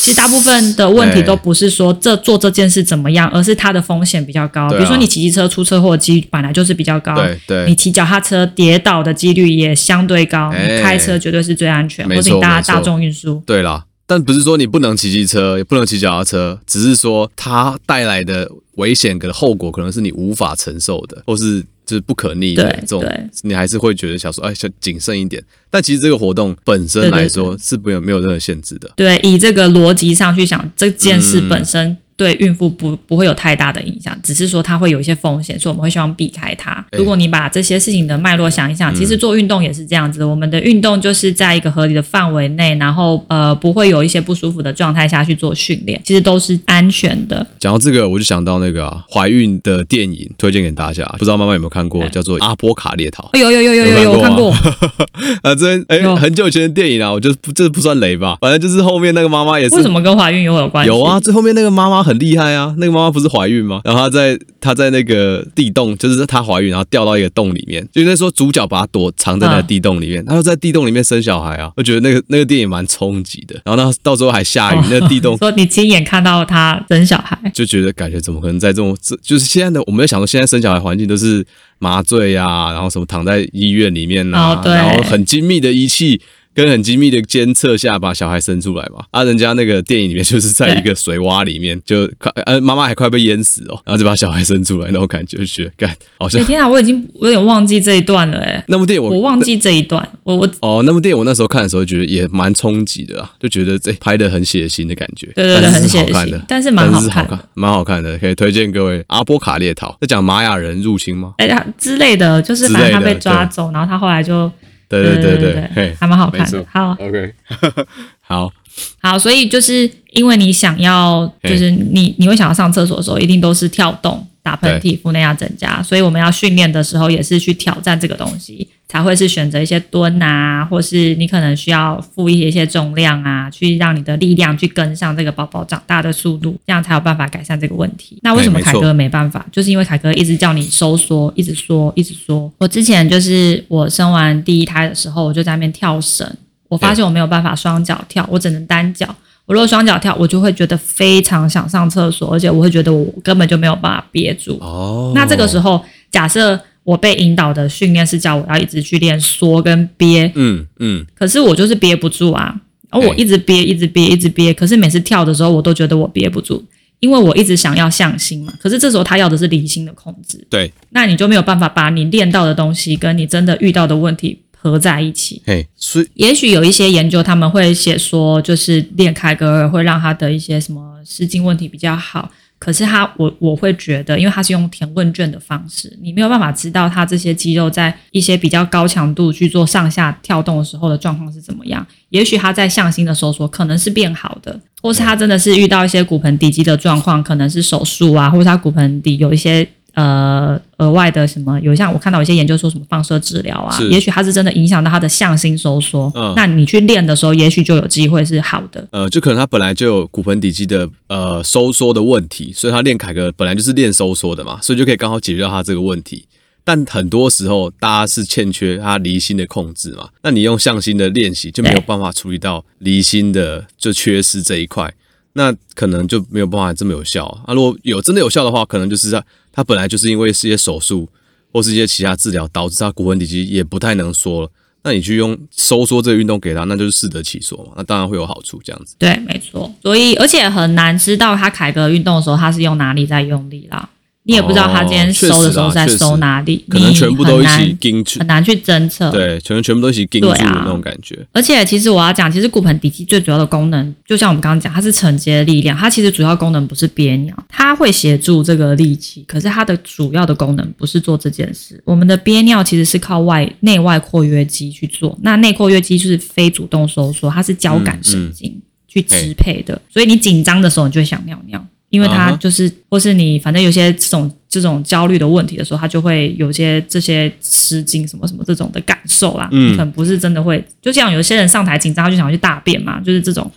[0.00, 4.62] 其实大部分的问题都不是说这做这件事怎么样，而是它的风险比较高。
[4.62, 10.50] 啊、比如说你骑机车出车祸的几率本来就是比较高，对对，你骑脚踏车跌倒的几率也相对高。
[10.52, 13.42] 你开车绝对是最安全，或者你搭大众运输。
[13.44, 21.62] 对啦，但不是说你不能骑机车，也不能骑脚踏车，只是说它带来的危险跟后果可能是你无法承受的，或是。
[21.94, 23.04] 是不可逆的这种，
[23.42, 25.42] 你还是会觉得想说，哎，想谨慎一点。
[25.68, 28.90] 但其实这个活动本身来说是没有没有任何限制的。
[28.96, 31.96] 对，以这个逻辑上去想，这件事本身。
[32.20, 36.84] 嗯对孕妇不不会有太大的影响，只是说它会有一些风险，所以我们会希望避开它。
[36.92, 40.22] 如果你把这些事情的脉络想一想，其实做运动也是这样子。
[40.22, 47.46] 我们的运动就是在一个合理的范围内，然后呃不会有一些不舒服的状态下去做训练，其实都是安全的。
[47.58, 51.02] 讲到这个，我就想到那个啊，怀孕的电影，推荐给大家。
[51.18, 53.30] 不知道妈妈有没有看过，叫做《阿波卡列逃》。
[53.38, 54.50] 有有有有有有，我看过。
[55.42, 58.36] 啊，这哎很久以前的电影啊，我觉得这不算雷吧？
[58.42, 59.76] 反正就是后面那个妈妈也是。
[59.76, 60.88] 为什么跟怀孕有有关系？
[60.88, 62.20] 有啊，最后面那个妈妈很。
[62.20, 63.80] 厉害啊，那个妈妈不是怀孕吗？
[63.82, 73.58] 然后她在她在那个地洞，就是她怀孕，然后掉到一个洞里面，就那时候主角把她躲藏在那个地洞里面，她就在地洞里面生小孩啊，我觉得那个那个电影蛮冲击的。
[73.64, 81.42] 然后呢，到时候还下雨，哦、 那个地洞说你亲眼看到她生小孩，就觉得感觉怎么可能在这种这就是现在的我们在想说，现在生小孩环境都是
[81.78, 86.20] 麻醉呀、啊，然后什么躺在医院里面啊，哦、然后很精密的仪器。
[86.54, 96.44] 跟很精密的监测下把小孩生出来嘛，啊，人家那个电影里面就是在一个水洼里面，就快呃妈妈还快被淹死哦，然后就把小孩生出来那种感觉，就觉得干好像。
[96.44, 98.62] 天啊，我已经我有点忘记这一段了哎。
[98.66, 109.04] 那部电影我我忘记这一段，我我哦，那部电影我那时候看的时候觉得也蛮冲击的啊，就觉得这拍的很血腥的感觉，对对对，很血腥，但是蛮好看，蛮好看的，可以推荐各位。
[109.06, 111.34] 阿波卡列逃在讲玛雅人入侵吗？
[111.38, 114.50] 哎呀之类的，就是反正他被抓走，然后他后来就。
[114.90, 116.66] 对对对对对，还蛮好看的。
[116.70, 117.32] 好，OK，
[118.20, 118.52] 好，
[119.00, 128.68] 好，所以就是因为你想要，就是你你会想要上厕所的时候，一定都是跳动、打喷嚏、腹内压增加，所以我们要训练的时候也是去挑战这个东西。
[128.88, 138.18] 才会是选择一些蹲啊，或是你可能需要负一些一些重量啊，去让你的力量去跟上这个宝宝长大的速度，这样才有办法改善这个问题。
[138.22, 139.46] 那为什么凯哥没办法？
[139.52, 142.52] 就是因为凯哥一直叫你收缩，一直缩，一直缩。
[142.58, 146.28] 我之前就是我生完第一胎的时候，我就在那边跳绳，
[146.68, 149.14] 我发现我没有办法双脚跳，我只能单脚。
[149.50, 154.56] 我如果双脚跳，我就会觉得非常想上厕所，而且我会觉得我根本就没有办法憋住。
[154.60, 156.60] 哦，那这个时候假设。
[156.82, 162.58] 我被引导的训练是叫我要一直去练缩跟憋，嗯嗯，可是我就是憋不住啊，
[162.88, 166.64] 而我一直憋，一直憋，一直憋，可是每次跳的时候，我都觉得我憋不住，
[166.98, 182.30] 因为我一直想要向心嘛，可是这时候他要的是离心的控制，对，那你就没有办法把你练到的东西跟你真的遇到的问题合在一起，嘿，所以也许有一些研究他们会写说，就是练凯格尔会让他的一些什么失禁问题比较好。
[182.58, 191.86] 可是他，我我会觉得，因为他是用填问卷的方式，你没有办法知道他这些肌肉在一些比较高强度去做上下跳动的时候的状况是怎么样。
[192.10, 199.66] 也许他在向心的收缩可能是变好的，或是他真的是遇到一些骨盆底肌的状况，可能是手术啊，或者他骨盆底有一些。
[199.94, 201.58] 呃，额外的什么？
[201.60, 206.10] 有像我看到有些研究说什么放射治疗啊，也许它是真的影响到他的向心收缩。
[206.14, 208.86] 嗯，那你去练的时候，也许就有机会是好的。
[208.92, 216.26] 呃，就可能他本来就有骨盆底肌的呃收缩的问题，所以他练凯格本来就是练收缩的嘛，所以就可以刚好解决掉他这个问题。
[216.62, 224.92] 但很多时候大家是欠缺他离心的控制嘛，那你用向心的练习就没有办法处理到离心的就缺失这一块。
[225.32, 227.42] 那可能就没有办法这么有效啊！
[227.46, 231.08] 啊如果有真的有效的话，可能就是他他本来就是因为是一些手术
[231.52, 234.50] 或是一些其他治疗导致他骨盆底肌也不太能缩了。
[234.82, 237.72] 那你去用收缩这个运动给他，那就是适得其所嘛。
[237.76, 238.96] 那当然会有好处，这样子。
[238.98, 239.70] 对，没错。
[239.82, 243.90] 所以而且很难知道他凯格运动的时候他是用哪里在用力啦。
[244.22, 249.10] 你也不知道他今天收的时候在收哪里，可能全部都一起盯很难去侦测。
[249.10, 251.18] 对，全全部都一起盯住的那种感觉。
[251.32, 255.74] 而且，其实我要讲，其实骨盆底肌最主要的功能，就像我们刚刚讲，它是承接力量。
[255.76, 261.82] 它其实主要功能不是憋尿，它会协助这个力气，可是它的主要的功能不是做这件事。
[261.86, 271.66] 我们的憋尿其实是靠外内外括约肌去做，那内括约肌就是非主动收缩，它是交感神经去支配的，所以你紧张的时候，你就会想尿尿。
[271.88, 279.48] 因为它就是，或是你反正有些这种这种焦虑的问题的时候，他就会有些这些吃惊什么什么这种的感受啦。
[279.52, 283.48] 嗯，可能不是真的会，就像有些人上台紧张，他就想要去大便嘛，就是这种，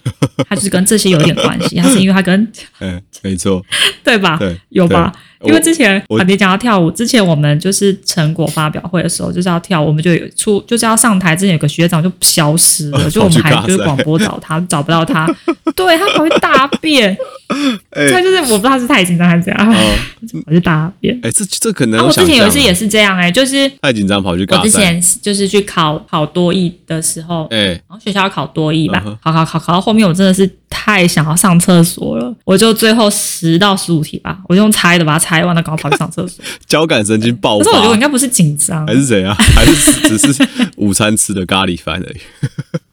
[0.47, 1.75] 他就是跟这些有点关系。
[1.77, 2.47] 他是因为他跟，
[2.79, 3.63] 嗯，没错，
[4.03, 4.37] 对吧？
[4.37, 5.11] 对，有吧？
[5.43, 15.27] 因为之前啊，你讲到跳舞，之前我们就是成果发表会的时候，就是要跳，我们就有出，就是要上台之前有个学长就消失了，就我们还就是广播找他，找不到他，
[15.75, 17.17] 对他跑去大便，
[17.91, 19.65] 他就是我不知道是太紧张还是怎样，
[20.45, 21.19] 跑去大便。
[21.21, 24.45] 哎，这这可能我之前有一次也是这样，哎，就是太紧张跑去。
[24.49, 35.33] 我之前就是去考考多益的时候，哎，然后学校要考多益吧，考考考考到后面，我真的是太想要上厕所了，我就最后十到十五题吧，我就用猜的把它猜。
[35.33, 37.65] 台湾的刚跑去上厕所， 交感神经爆发。
[37.65, 39.33] 可是我觉得我应该不是紧张，还是怎样？
[39.33, 42.17] 还是只是午餐吃的咖喱饭而已？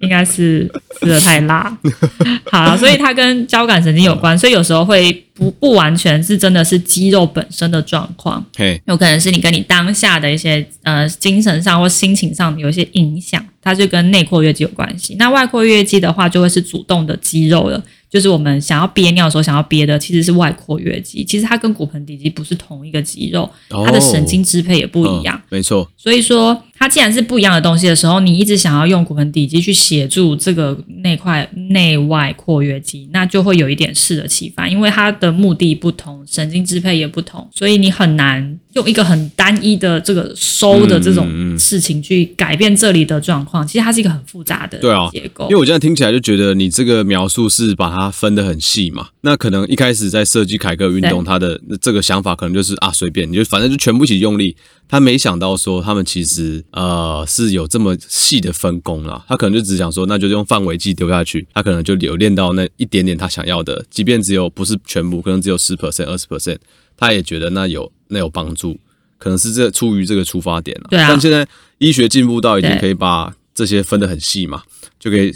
[0.00, 1.76] 应该是吃的太辣。
[2.50, 15.14] 好，所以它跟交感神经有关，所以有时候会不不完全是真的是肌肉本身的状况，嘿，有可能是你跟你当下的一些呃精神上或心情上有一些影响，它就跟内括约肌有关系。
[15.18, 17.82] 那外括约肌的话，就会是主动的肌肉了。
[18.10, 25.36] 就是我们想要憋尿的时候，想要憋的其实是外括约肌，其实它跟骨盆底肌不是同一个肌肉，它的神经支配也不一样。
[25.36, 25.88] 哦嗯、没错。
[25.96, 43.66] 所以说它既然是不一样的东西的时候，你一直想要用骨盆底肌去协助这个那块内外括约肌，那就会有一点适得其反，因为它的目的不同，神经支配也不同，所以你很难用一个很单一的这个收的这种事情去改变这里的状况。
[43.66, 45.44] 其实它是一个很复杂的对啊结构。
[45.50, 54.56] 因为我现在听起来就觉得你这个描述是把它分得很细嘛，那可能一开始在设计凯格运动，它的这个想法可能就是啊随便，你就反正就全部一起用力。
[54.88, 66.58] 他没想到说他们其实呃是有这么细的分工啦，他可能就只想说那就用范围计丢下去，他可能就有练到那一点点他想要的，即便只有不是全部，可能只有十 percent、二十 percent，
[66.96, 68.78] 他也觉得那有那有帮助，
[69.18, 70.86] 可能是这出于这个出发点了。
[70.90, 71.08] 对啊。
[71.08, 71.46] 但现在
[71.78, 74.62] 医学进步到已经可以把这些分得很细嘛，
[74.98, 75.34] 就可以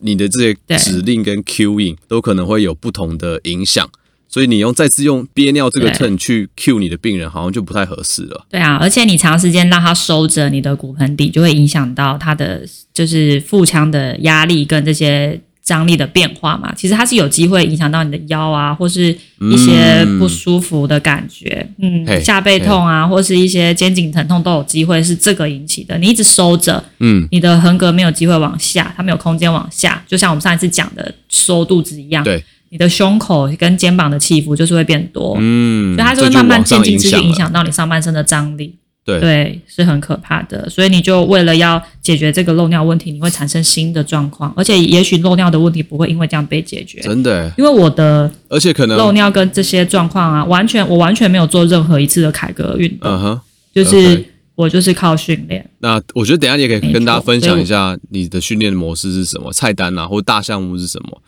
[0.00, 3.88] 你的这些指令跟 cueing 都可能会有不同的影响。
[4.34, 8.44] 所以你用再次用憋尿这个 turn 去 cue 你的病人，好像就不太合适了。
[8.50, 16.74] 对啊，而且你长时间让他收着你的骨盆底，就会影响到他的就是腹腔的压力跟这些张力的变化嘛。
[16.74, 19.16] 其实它是有机会影响到你的腰啊，或是
[19.52, 25.96] 一些不舒服的感觉，嗯，嗯，下背痛啊，或是一些肩颈疼痛都有机会是这个引起的。
[25.98, 32.24] 你一直收着，嗯，你的横膈没有机会往下，它没有空间往下，就像我们上一次讲的收肚子一样。
[32.24, 32.42] 对。
[32.74, 40.68] 你的胸口跟肩膀的起伏就是会变多，嗯，所以它就会慢慢渐进式影响到你上半身的张力，对对，是很可怕的。
[40.68, 47.48] 所以你就为了要解决这个漏尿问题，你会产生新的状况，而且也许漏尿的问题不会因为这样被解决，真的。
[47.56, 53.40] 因为我的，而且可能漏尿跟这些状况啊，完全我完全没有做任何一次的凯格运动，嗯哼，
[53.72, 54.24] 就是
[54.56, 55.64] 我就是靠训练。
[55.78, 61.22] 那我觉得等一下你也可以跟大家分享一下你的训练模式是什么，菜单啊，或者大项目是什么。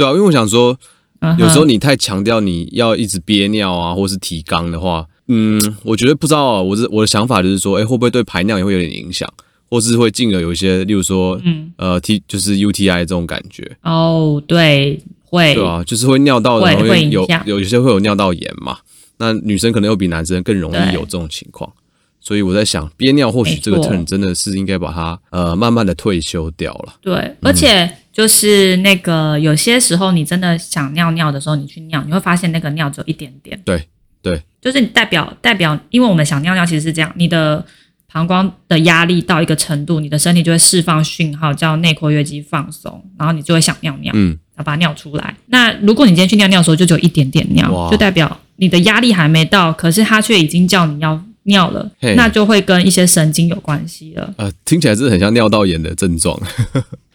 [0.00, 0.74] 对啊，因为我想说，
[1.38, 6.62] 有时候你太强调你要一直憋尿啊，或是提肛的话，嗯，我觉得不知道啊。
[6.62, 9.30] 我这我的想法就是说，哎，会不会对排尿也会有点影响，
[9.68, 13.76] 或是会进而有一些，例如说，嗯，呃，T 就是 UTI 这种感觉。
[13.82, 18.78] 哦，对，会，对啊，就是会尿道的，会会有有一些会有尿道炎嘛。
[19.18, 21.70] 那女生可能又比男生更容易有这种情况，
[22.22, 26.94] 所以我在想，憋尿或许这个 turn 真的是应该把它呃慢慢的退休掉了。
[27.02, 27.86] 对，而且。
[28.12, 33.60] 就是那个，有些时候你真的想尿尿的时候，你去尿，你会发现那个尿只有一点点。
[33.64, 33.86] 对
[34.22, 37.64] 对，就是你代表代表，因为我们想尿尿其实是这样，你的
[38.12, 45.34] 膀胱的压力到一个程度，你的身体就会释放讯号，叫内括约肌放松，然后你就会想尿尿，嗯，要把它尿出来。
[45.46, 54.34] 那如果你今天去尿尿的时候就只有一点点尿，就代表你的压力还没到，可是它却已经叫你要尿了，那就会跟一些神经有关系了。
[54.36, 56.38] 呃，听起来真的很像尿道炎的症状。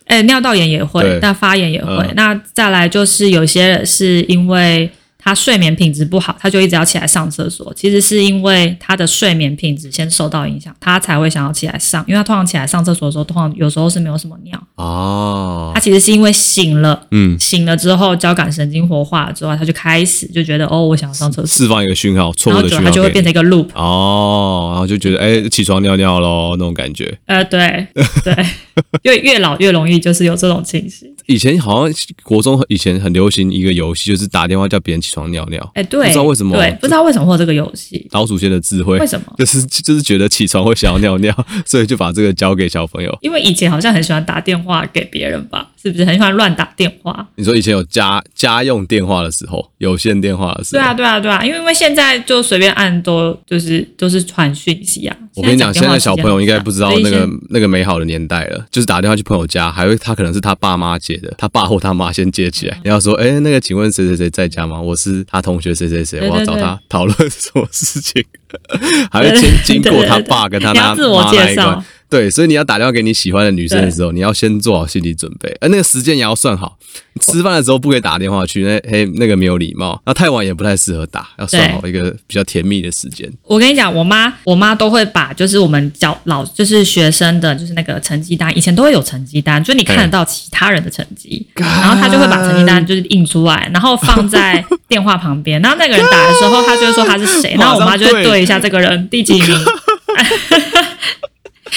[0.05, 1.91] 哎，尿道炎也会，那发炎也会。
[1.91, 4.89] 嗯、那再来就是有些人是因为。
[5.25, 7.73] 他睡眠品质不好，他就一直要起来上厕所。
[7.73, 12.05] 其实是因为他的睡眠品质先受到影响，他才会想要起来上。
[12.07, 14.61] 因为他通常起来上厕所的时候，通常有时候是没有什么尿。
[14.75, 15.71] 哦。
[15.73, 23.69] 他其实是因为醒了，嗯，醒了之后交感神经活化了之后，他就开始就觉得哦，我想要上厕所，释放一个讯号，错误的讯号，他就会变成一个 loop。
[23.73, 27.17] 哦，然后就觉得哎，起床尿尿喽那种感觉。
[27.25, 27.87] 呃，对
[28.23, 28.45] 对，
[29.01, 31.11] 因为越老越容易就是有这种情形。
[31.25, 35.59] 以前好像国中以前很流行一个游戏，就是打电话叫别人起床尿尿。
[35.73, 38.05] 哎、欸，对，不知道为什么，对，不知道为什么会有这个游戏。
[38.11, 39.33] 老祖先的智慧，为什么？
[39.37, 41.33] 就是就是觉得起床会想要尿尿，
[41.65, 43.17] 所以就把这个交给小朋友。
[43.21, 45.71] 因为以前好像很喜欢打电话给别人吧。
[45.85, 47.27] 是不是很喜欢乱打电话？
[47.35, 55.15] 你说以前有家家用电话的时候，有线电话的时候，对啊，对啊，对啊，因为因为现在就随便按都就是都是传讯息啊。
[55.35, 64.81] 我跟你讲，现在小朋友应该不知道那个那个美好的年代了，就是打电话去朋友家，还会他可能是他爸妈接的，他爸或他妈先接起来，你要说，哎，那个请问谁谁谁在家吗？
[64.81, 68.23] 我是他同学谁谁谁，我要找他讨论什么事情，
[69.11, 71.83] 还会先经过他爸跟他妈自我介绍。
[72.09, 76.77] 对，所以你要打电话给你喜欢的女生的时候，你要先做好心理准备，而那个时间也要算好。
[77.21, 80.01] 吃饭的时候不可以打电话去，那嘿那个没有礼貌。
[80.05, 83.31] 那太晚也不太适合打，要算好一个比较甜蜜的时间。
[83.43, 95.61] 我跟你讲，我妈我妈都会把就是我们教老就是学生的就是那个成绩单，以前都会有成绩单，就你看得到其他人的成绩，然后她就会把成绩单就是印出来，然后放在电话旁边。
[95.61, 99.47] 然后那个人打的时候，她就会说他是谁， 然后我妈就会对一下这个人第几名。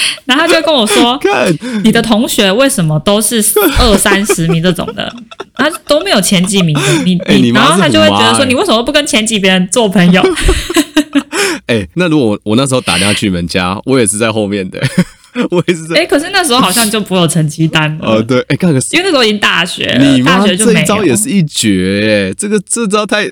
[0.27, 1.19] 然后他就跟我说：
[1.85, 3.43] “你的同学为什么都是
[3.79, 5.13] 二三十名这种的？
[5.57, 7.03] 他都没有前几名的。
[7.05, 10.23] 你你，欸、你然后他就会觉得说，你为什么不跟前几别人做朋友？”
[11.67, 14.81] 哎、欸，那如果我我那时候打电话去你们家，我也是在后面的，
[15.51, 15.97] 我也是在。
[15.97, 18.07] 哎、欸，可是那时候好像就不有成绩单了。
[18.07, 20.75] 哦，对，哎、欸，看个，因为那时候已经大学了，你大学就没。
[20.75, 23.29] 这一招也是一绝，哎，这个这招太。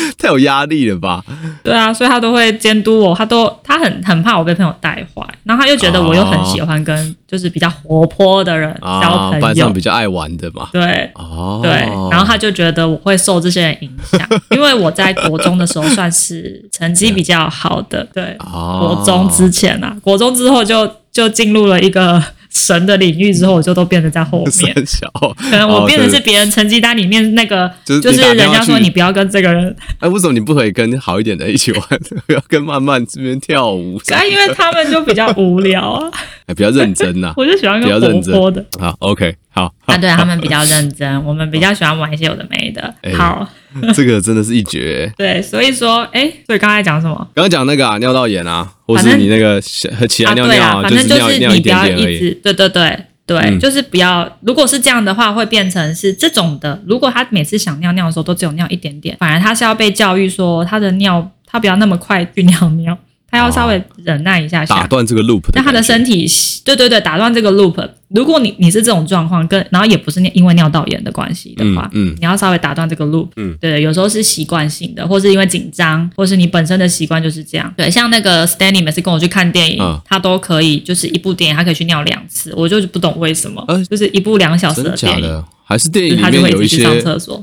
[0.18, 1.22] 太有压力了吧？
[1.62, 10.68] 对啊，所以他都会监督我，他都他很很怕我被朋友带坏，然后他又觉得我又很喜欢跟就是比较活泼的人交朋友，班上比较爱玩的嘛。
[10.72, 11.70] 对，哦，对，
[12.10, 22.22] 然后他就觉得我会受这些人影响， 因为我在国中的时候算是成绩比较好的，对，国中之前啊，国中之后就就进入了一个。
[22.58, 24.74] 神的领域之后，我就都变得在后面。
[24.86, 29.74] 小可能我变成是别人成绩单里面那个，就是人家说你不要跟这个人。
[30.00, 31.82] 哎，为什么你不可以跟好一点的一起玩？
[32.26, 33.98] 不要跟慢慢这边跳舞？
[34.12, 36.10] 啊，因为他们就比较无聊啊，
[36.56, 37.32] 比较认真呐。
[37.36, 38.64] 我就喜欢跟活泼的。
[38.78, 39.72] 好，OK，好。
[39.86, 42.94] 啊，对他们比较认真，我们比较喜欢玩一些有的没的。
[43.16, 43.48] 好，
[43.94, 45.12] 这个真的是一绝。
[45.16, 47.16] 对，所以说，哎，所以刚才讲什么？
[47.34, 48.72] 刚刚讲那个啊，尿道炎啊。
[48.86, 49.60] 或是你那个
[49.98, 54.38] 和其他尿尿，反正就是你不要一直，对对对对，就是不要。
[54.40, 56.82] 如果是这样的话，会变成是这种的。
[56.86, 62.96] 如果他每次想尿尿的时候都只有尿一点点，反而他是要被教育说他的尿，他不要那么快去尿尿。
[63.30, 65.42] 他要稍微忍耐一下，下，打断这个 loop。
[65.52, 66.26] 那他的身体，
[66.64, 67.88] 对对对，打断这个 loop。
[68.08, 73.28] 如果你你是这种状况，跟然后也不是因为尿道炎的关系的话，嗯，嗯你要稍微打断这个 loop。
[73.36, 77.70] 嗯，对，有时候是习惯性的，或是因为紧张，或是你本身的习惯就是这样。
[77.76, 85.44] 对，像那个 Stanley 每次跟我去看电影，嗯、他都可以，就是一部电影他可以去尿两次，我就是不懂为什么，呃、就是一部两小时的电影？
[85.64, 86.82] 还是电影里面有一些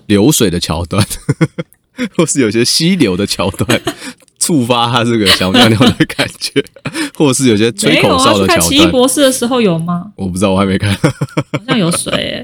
[0.08, 1.06] 流水的桥段，
[2.18, 3.80] 或是有些溪流的桥段。
[4.46, 6.64] 触发他这个小尿尿的感觉，
[7.16, 8.48] 或者是有些吹口哨的桥段。
[8.48, 10.06] 看奇异博士的时候有吗？
[10.16, 10.93] 我不知道，我还没看。
[10.93, 12.43] 好像有水欸。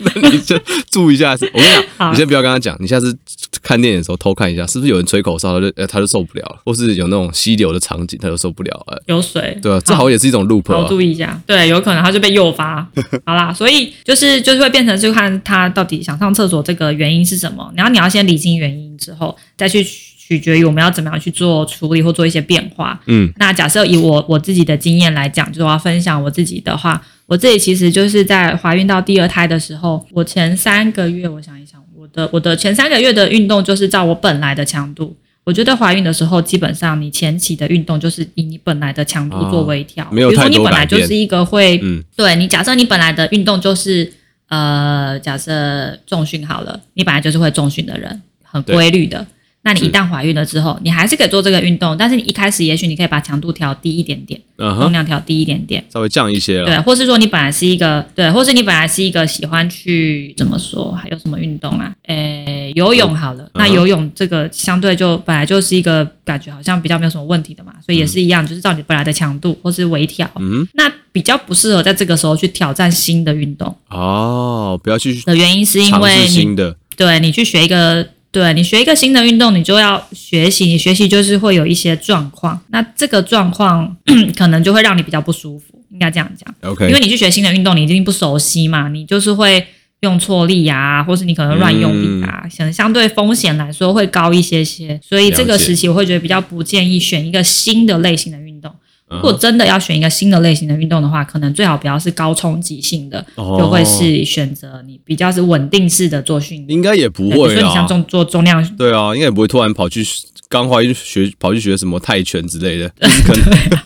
[0.00, 0.60] 那你先
[0.90, 3.16] 注意一下，我跟你讲， 你先不要跟他讲，你下次
[3.62, 9.02] 看电影的时候偷看一下，是不是有人吹口哨，他就呃他就受不了了， 或是有那种溪流的场景，他就受不了了。
[9.06, 10.76] 有水，对啊，这好像也是一种 loop。
[10.76, 12.86] 我注意一下，对，有可能他就被诱发。
[13.24, 19.86] 好啦，所以就是就是会变成就看他到底想上厕所这个原因是什么，然后你要先理清原因之后再去。
[20.26, 22.98] 取决于我们要怎么样去做处理或做一些变化。
[23.06, 35.14] 嗯，那假设以我我自己的经验来讲，就是我要分享我自己的话，我自己其实就是在怀孕到第二胎的时候，我前三个月，我想一想，我的我的前三个月的运动就是照我本来的强度。
[35.44, 40.08] 我觉得怀孕的时候，基本上你前期的运动就是以你本来的强度做微调。
[40.10, 40.30] 没有。
[40.30, 44.10] 比如说你本来就是一个会，嗯，对你假设你本来的运动就是
[44.48, 49.26] 呃，假设重训好了，你本来就是会重训的人，很规律的。
[49.64, 56.66] 那你一旦怀孕了之后，你还是可以做这个运动，但是你一开始也许你可以把强度调低一点点，重量调低一点点，稍微降一些了。
[56.66, 61.90] 对，或是说你本来是一个对，或是你本来是一个喜欢去怎么说，还有什么运动啊？
[62.08, 70.30] 诶，游泳好了，那游泳这个相对就本来就是一个感觉好像比较没有什么问题的嘛，所以也是一样，就是照你本来的强度或是微调。
[70.38, 78.06] 嗯，那比较不适合在这个时候去挑战新的运动哦，不要去的原因是因为新的对你去学一个。
[78.34, 83.96] 对，你学一个新的运动，你就要学习，你学习就是会有一些状况，那这个状况
[84.36, 86.52] 可能就会让你比较不舒服，应该这样讲。
[86.68, 89.64] OK，因为你去学新的运动，你一定不熟悉嘛，你就是会
[90.00, 98.74] 用错力啊，或是你可能乱用力啊，可能、嗯、相对风险来说会高一些些，所以这个时期我会觉得比较不建议选一个新的类型的运动。
[99.10, 106.70] 如果真的要选一个新的类型的运动的话，可能最好不要是高冲击性的，哦、就会是选择你比较是稳定式的做训练。
[106.70, 110.04] 应该也不会啊，所以你像重做重量，对啊，应该也不会突然跑去
[110.48, 112.88] 刚怀孕学跑去学什么泰拳之类的。
[112.98, 113.44] 可能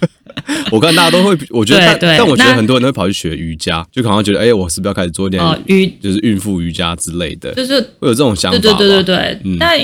[0.70, 8.58] 我看大家都会，我觉得但，我觉得很多人都会跑去学瑜伽，那就好像觉得，哎、欸，我是不是要开始做一点瑜，就是孕妇瑜伽之类的，就是会有这种想法。
[8.58, 9.56] 对对对对对，嗯。
[9.58, 9.78] 但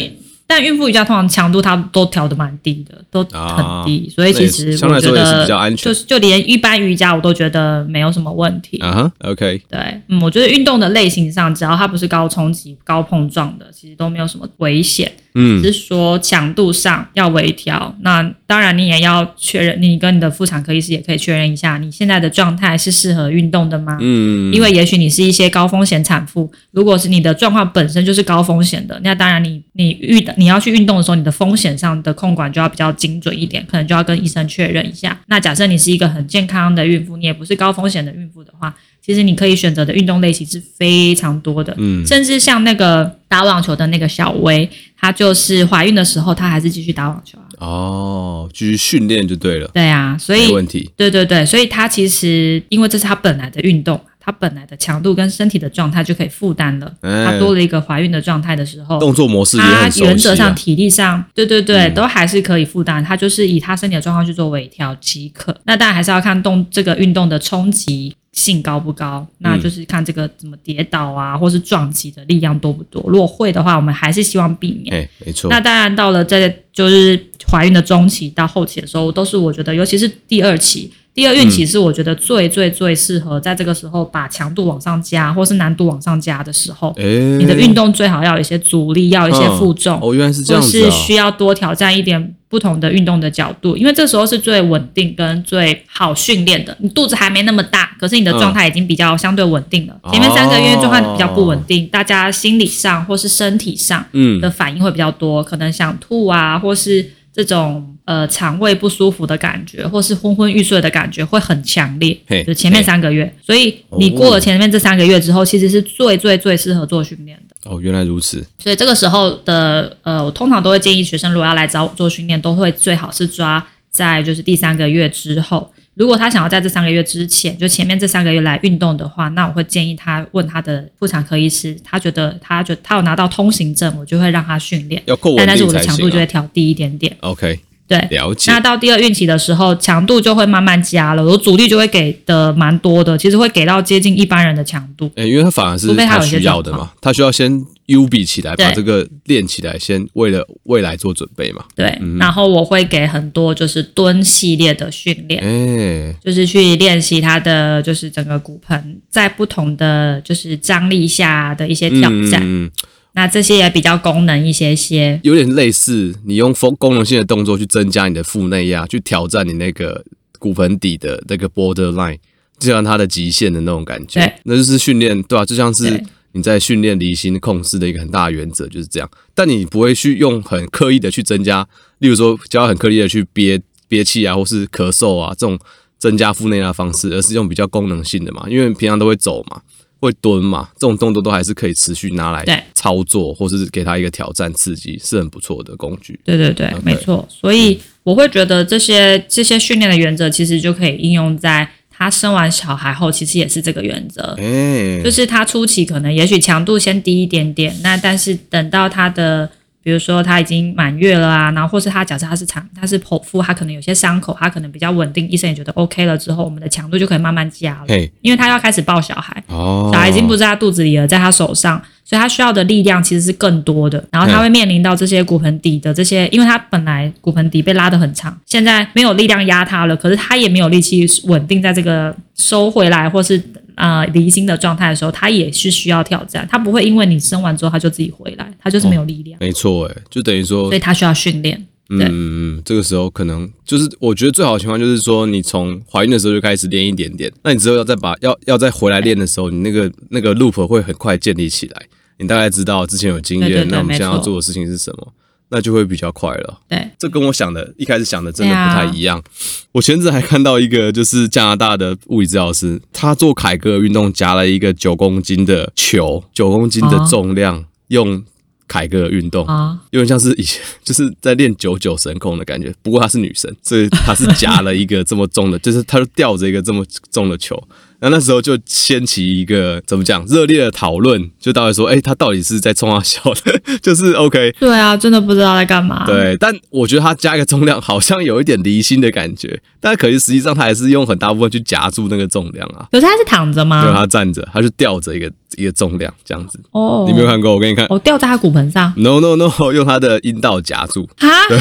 [0.46, 8.76] 但孕妇瑜伽通常强度它都调的蛮低的，都很低，所以其实我觉得就是就连一般瑜伽我都觉得没有什么问题。
[8.78, 15.10] 啊 OK 对，嗯，我觉得运动的类型上，只要它不是高冲击、高碰撞的，其实都没有什么危险。
[15.34, 17.94] 嗯，只是说强度上要微调。
[18.00, 23.98] 那当然，你也要确认，你跟你的妇产科医师也可以确认一下，你现在的状态是适合运动的吗？
[24.00, 35.20] 嗯，因为也许你是一些高风险产妇，如果是你的状况本身就是高风险的，那当然你你遇你要去运动的时候，你的风险上的控管就要比较精准一点，可能就要跟医生确认一下。
[35.26, 38.74] 那假设你是一个很健康的孕妇，你也不是高风险的孕妇的话。
[39.04, 44.66] 其实你可以选择的运动类型是非常多的，嗯，甚至像那个打网球的那个小薇，
[44.98, 47.44] 她就是怀孕的时候，她还是继续打网球啊。
[47.58, 49.68] 哦，继续训练就对了。
[49.74, 50.90] 对啊，所以没问题。
[50.96, 56.90] 对对对，所以她其实因为这是她本来的运动，她本来的强度跟身体的状态就可以负担了。
[57.02, 63.04] 她、哎、多了一个怀孕的状态的时候，动作模式也很熟悉、啊、原则上体力上，对对对，嗯、都还是可以负担。
[63.04, 65.54] 她就是以她身体的状况去做微调即可。
[65.64, 68.16] 那当然还是要看动这个运动的冲击。
[68.34, 73.02] 性高不高，那就是看这个怎么跌倒啊，或是撞击的力量多不多。
[73.06, 74.94] 如果会的话，我们还是希望避免。
[74.94, 75.48] 哎，没错。
[75.48, 77.18] 那当然到了在就是
[77.50, 80.92] 怀孕的中期到后期的时候，都是我觉得，尤其是第二期。
[81.14, 86.92] 第二孕期是我觉得最最最适合在这个时候把强度往上加，或是难度往上加的时候。
[86.96, 90.00] 欸、你的运动最好要有一些阻力，要有一些负重。
[90.02, 90.72] 哦，原来是这样子、啊。
[90.72, 96.76] 就是需要多挑战一点不同的运动的角度，因为这时候是最稳定跟最好训练的。
[96.78, 99.98] 你肚子还没那么大，可是你的状态已经比较相对稳定了。
[100.04, 104.06] 嗯、前面三个月状态比较不稳定，哦、大家心理上或是身体上
[104.40, 107.10] 的反应会比较多，嗯、可能想吐啊，或是。
[107.36, 117.53] 这种呃肠胃不舒服的感觉，或是昏昏欲睡的感觉会很强烈，嘿就前面三个月，所以你过了前面这三个月之后，其实是最最最适合做训练的。
[117.64, 118.46] 哦，原来如此。
[118.58, 125.70] 所以这个时候的呃，我通常都会建议学生，如果要来找我做训练，都会最好是抓在就是第三个月之后。
[125.94, 135.56] 如果他想要在这三个月之前，就前面这三个月来运动的话，那我会建议他问他的妇产科医师，他觉得他觉得他有拿到通行证，我就会让他训练，要够稳定才行啊。
[135.56, 137.16] 但但是我的强度就会调低一点点。
[137.20, 137.60] OK。
[137.86, 138.50] 对，了解。
[138.50, 145.06] 那到第二孕期的时候，强度就会慢慢加了，我阻力就会给的蛮多的，其实会给到接近一般人的强度。
[145.16, 151.62] 哎、欸，因为他反而是他需要的嘛，他需要先 U 比起来，把这个练起来，先为了未来做准备嘛。
[151.74, 162.70] 对，嗯、然后我会给很多就是蹲系列的训练，哎、欸，就是去练习他的就是整个骨盆在不同的就是张力下的一些挑战。
[163.16, 170.04] 那这些也比较功能一些些，有点类似你用功功能性的动作去增加你的腹内压，去挑战你那个
[170.40, 172.18] 骨盆底的那个 borderline，
[172.58, 174.20] 就像它的极限的那种感觉。
[174.20, 175.44] 对，那就是训练，对吧、啊？
[175.44, 176.02] 就像是
[176.32, 179.08] 你在训练离心控制的一个很大的原则就是这样。
[179.32, 181.64] 但你不会去用很刻意的去增加，
[181.98, 185.56] 例如说教很刻意的去憋憋气啊，或是咳嗽啊这种
[186.00, 189.62] 增加腹内压的方式，而是用比较功能性的嘛，因为平常都会走嘛。
[190.04, 190.68] 会蹲嘛？
[190.74, 196.18] 这种动作都还是可以持续拿来操作，对或是给他一个挑战刺激，是很不错的工具。
[196.24, 197.26] 对对对没错。
[197.28, 204.34] 所以我会觉得这些这些训练的原则，其实就可以应用在他生完小孩后，其实也是这个原则。
[204.38, 209.50] 欸、就是他初期可能也许强度先低一点点，那但是等到他的。
[209.84, 217.84] 比如说他已经满月了啊，然后或是他假设他是产，他是剖腹，他可能有些伤口，他可能比较稳定，医生也觉得 OK 了之后，我们的强度就可以慢慢加了。
[217.88, 224.02] 嘿因为他要开始抱小孩，哦、小孩已经不在他肚子里了，在他手上，所以他需要的力量其实是更多的。
[224.10, 233.42] 然后他会面临到这些骨盆底的这些，因为他本来骨盆底被拉得很长，现在没有力量压他了，可是他也没有力气稳定在这个收回来或是。
[233.74, 239.36] 啊、呃，离心的状态的时候，他也是需要挑战，他不会因为你生完之后他就自己回来，他就是没有力量。
[239.36, 241.66] 哦、没错，哎，就等于说，所以他需要训练。
[241.90, 251.82] 嗯，这个时候可能就是我觉得最好的情况就是说，你从怀孕的时候就开始练一点点，那你之后要再把要要再回来练的时候，你那个那个 loop 会很快建立起来，
[252.18, 255.12] 你大概知道之前有经验，那我们现在要做的事情是什么。
[255.50, 256.60] 那就会比较快了。
[256.68, 259.18] 对，这跟我想的，一开始想的真的不太一样。
[259.18, 259.24] 啊、
[259.72, 268.24] 我前阵还看到一个，就是加拿大的物理治疗师，他做凯格尔运动，夹了一个九公斤的球，九公斤的重量，啊、用
[268.66, 272.74] 凯格尔运动，啊，有点像是以前 就是在练九九神功的感觉。
[272.82, 277.62] 不过她是女生，所以她是夹了一个这么重的，就是她就吊着一个这么重的球。
[278.04, 284.54] 那那时候就掀起一个怎么讲热烈的讨论，就到底说，哎、欸，他到底是在冲他笑的， 就是 OK。
[284.60, 286.04] 对啊，真的不知道在干嘛。
[286.04, 289.58] 对，但我觉得他加一个重量，好像有一点离心的感觉。
[289.80, 292.86] 但可惜实际上他还是用很大部分去夹住那个重量啊。
[292.92, 293.82] 可是他是躺着吗？
[293.82, 296.60] 对，他站着，他是吊着一个一个重量这样子。
[296.72, 297.54] 哦，你没有看过？
[297.54, 297.86] 我给你看。
[297.88, 298.92] 哦，吊在他骨盆上。
[298.98, 301.08] No No No，用他的阴道夹住。
[301.20, 301.28] 啊。
[301.48, 301.58] 对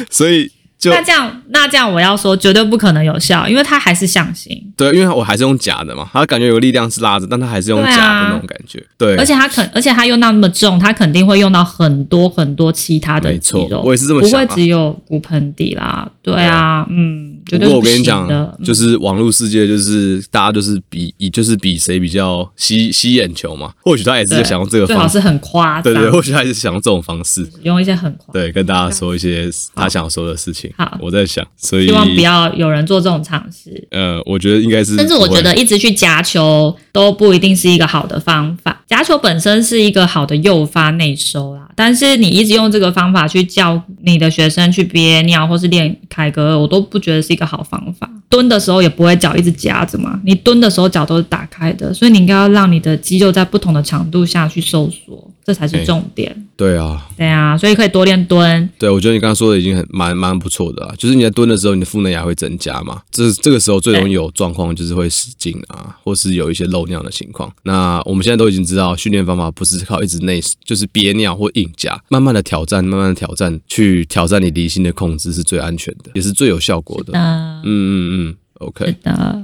[0.10, 0.50] 所以。
[0.82, 4.60] 就那这样，那这样我要说绝对不可能有效，因为它还是向心。
[4.76, 8.84] 对，因为我还是用假的嘛，他感觉有力量是拉着，但他还是用假的那种感觉。
[8.98, 13.62] 对，而且他肯，而且他用到那么重，他肯定会用到很多很多其他的肌肉。
[13.62, 14.44] 没错，我也是这么想、啊。
[14.44, 16.10] 不会只有骨盆底啦。
[16.20, 17.31] 对啊，对嗯。
[17.50, 18.28] 不过我跟你讲，
[18.64, 23.72] 就是网络世界，就是大家就是比，以就是比谁比较吸吸眼球嘛。
[23.82, 25.82] 或许他也是想用这个方式，最好是很夸张。
[25.82, 28.32] 对，对对，或许他也是想用这种方式，用一些很夸。
[28.32, 30.72] 对，跟大家说一些他想说的事情。
[30.76, 33.86] 好，我在想，所以希望不要有人做这种尝试。
[33.90, 38.82] 呃，我觉得应该是，甚至我觉得一直去夹球都不一定是一个好的方法。
[38.86, 48.08] 夹球本身是一个好的诱发内收啦，但是你一直用这个方法去教你的学生去憋尿或是练凯格尔，我都不觉得是一个好方法。
[48.28, 55.31] 蹲的时候也不会脚一直夹着嘛，你蹲的时候脚都是打开的，所以你应该要让你的肌肉在不同的长度下去收缩。
[55.44, 56.46] 这才是重点。
[56.56, 58.70] 对啊，对啊，所以可以多练蹲。
[58.78, 67.52] 对，我觉得你刚刚说的已经很蛮蛮不错的了，就是你在蹲的时候，你的腹内压会增加嘛，这这个时候最容易有状况，就是会失禁啊，或是有一些漏尿的情况。
[67.64, 77.12] 那我们现在都已经知道，训练方法不是靠一直内，就是憋尿或硬夹，慢慢的挑战，慢慢的挑战，去挑战你离心的控制是最安全的，也是最有效果的。
[77.18, 78.36] 嗯嗯嗯。
[78.62, 78.96] OK，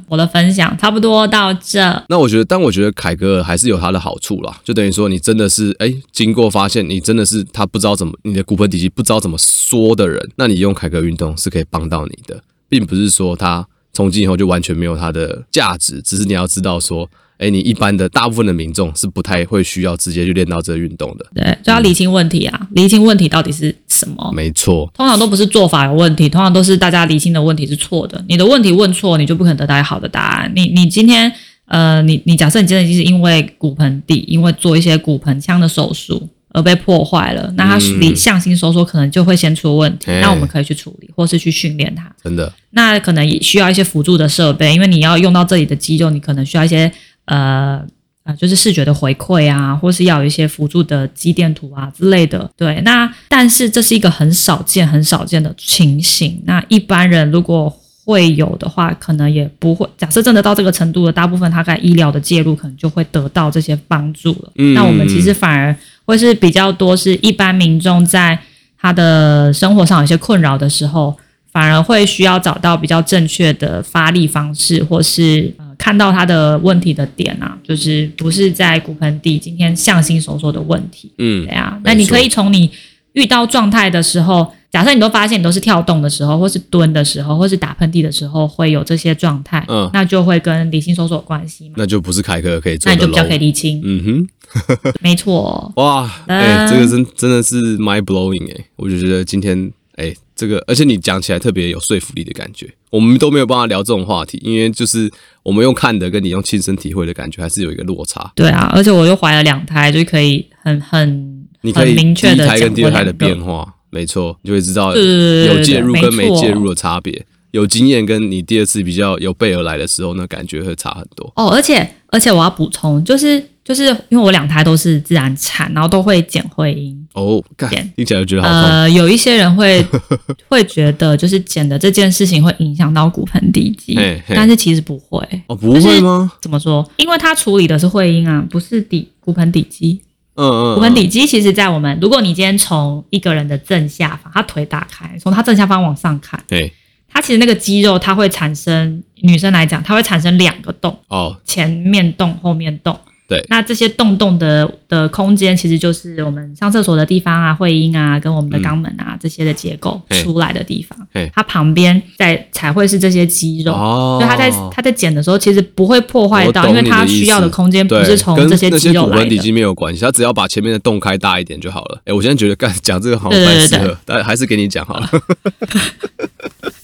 [0.09, 1.81] 我的分享差不多到这。
[2.09, 17.09] 那我觉得，但我觉得凯格尔还是有它的好处啦，就等于说，你真的是哎，经过发现，你真的是他不知道怎么，你的骨盆底肌不知道怎么缩的人，那你用凯格运动是可以帮到你的，并不是说他从今以后就完全没有它的价值，只是你要知道说。
[17.39, 24.33] 哎，你一般的大部分的民众是不太会需要直接去练到这个运动的，对，就要厘清问题啊，嗯、厘清问题到底是什么？
[24.35, 28.25] 没错，通常都不是做法有问题，通常都是大家厘清的问题是错的。
[28.29, 30.53] 你的问题问错，你就不可能得到好的答案。
[30.57, 31.33] 你你今天
[31.67, 42.11] 呃，你你假设你真的就是因为骨盆底，因为做一些骨盆腔的手术而被破坏了，那它离向心收缩可能就会先出问题，嗯、那我们可以去处理，或是去训练它。
[42.23, 46.91] 真的，那可能也需要一些辅助的设备，因为你要用到这里的肌肉，你可能需要一些
[47.27, 47.83] 呃。
[48.25, 52.51] 啊，就是视觉的回馈啊，或是要有一些辅助的肌电图啊之类的。
[52.59, 56.39] 对，那但是这是一个很少见、很少见的情形。
[56.45, 57.75] 那一般人如果
[58.05, 59.89] 会有的话，可能也不会。
[59.97, 64.53] 假设真的到这个程度了，大部分他在医疗的介入，可能就会得到这些帮助了。
[64.57, 65.75] 嗯，那我们其实反而
[66.09, 68.39] 会是比较多，是一般民众在
[68.81, 71.15] 他的生活上有些困扰的时候，
[71.53, 75.55] 反而会需要找到比较正确的发力方式，或是。
[75.79, 81.79] 看到他的问题的点啊，就是不是在骨盆底今天向心收缩的问题，嗯，对啊。
[81.85, 82.69] 那你可以从你
[83.13, 91.75] 遇到状态的时候，假设你都发现你都是跳动的时候，或是蹲的时候，或是打喷嚏的时候会有这些状态，嗯，那就会跟离心收缩有关系嘛。
[91.77, 93.81] 那就不是凯格可以做的，那你就比较可以厘清。
[93.85, 95.73] 嗯哼， 没错。
[95.77, 99.73] 哇，哎、欸，这个真真的是 mind blowing 哎、欸，我就觉得今天。
[99.99, 105.11] 哎，这个，而且你讲起来特别有说服力的感觉，我们都没有办法聊这种话题，因为就是
[105.43, 108.31] 我们用看的，跟你用亲身体会的感觉，还是有一个落差。
[108.37, 121.33] 对啊，而且我又怀了两胎，就可以很很你可以明确的讲第一胎跟第二胎的变化，没错，你就会知道有介入跟没介入的差别，有经验跟你第二次比较有备而来的时候，那感觉会差很多。
[121.37, 123.45] 哦，而且而且我要补充，就是。
[123.69, 128.63] 就是因为我两胎都是自然产，然后都会剪会阴哦，剪听起来就觉得好痛。
[128.63, 129.87] 呃，有一些人会
[130.49, 133.95] 会觉得，就是剪的这件事情会影响到骨盆底肌，
[134.29, 136.33] 但是其实不会哦，不会吗？
[136.41, 136.91] 怎么说？
[136.97, 140.01] 因为它处理的是会阴啊，不是底骨盆底肌。
[140.39, 146.73] 嗯，嗯嗯，骨盆底肌其实，在我们如果你今天从一个人的正下方，他腿打开，从他正下方往上看，对，
[147.13, 152.99] 他其实那个肌肉它会产生，女生来讲，它会产生两个洞哦，前面洞，后面洞。
[153.29, 160.99] 对，那这些洞洞的的空间，其实就是我们上厕所的地方啊，会阴啊，跟我们的肛门啊、嗯、这些的结构出来的地方。
[161.35, 169.25] 它旁边在才会是这些肌肉，哦、所以它在它在剪的时候，其实不会破坏到，因为它需要的空间不是从这些肌肉来的。
[169.25, 172.01] 跟那些骨盆底肌没有关系，它只要把前面的洞开大一点就好了。
[172.07, 175.11] 哎，我现在觉得干讲这个好像不太适合，但还是给你讲好了。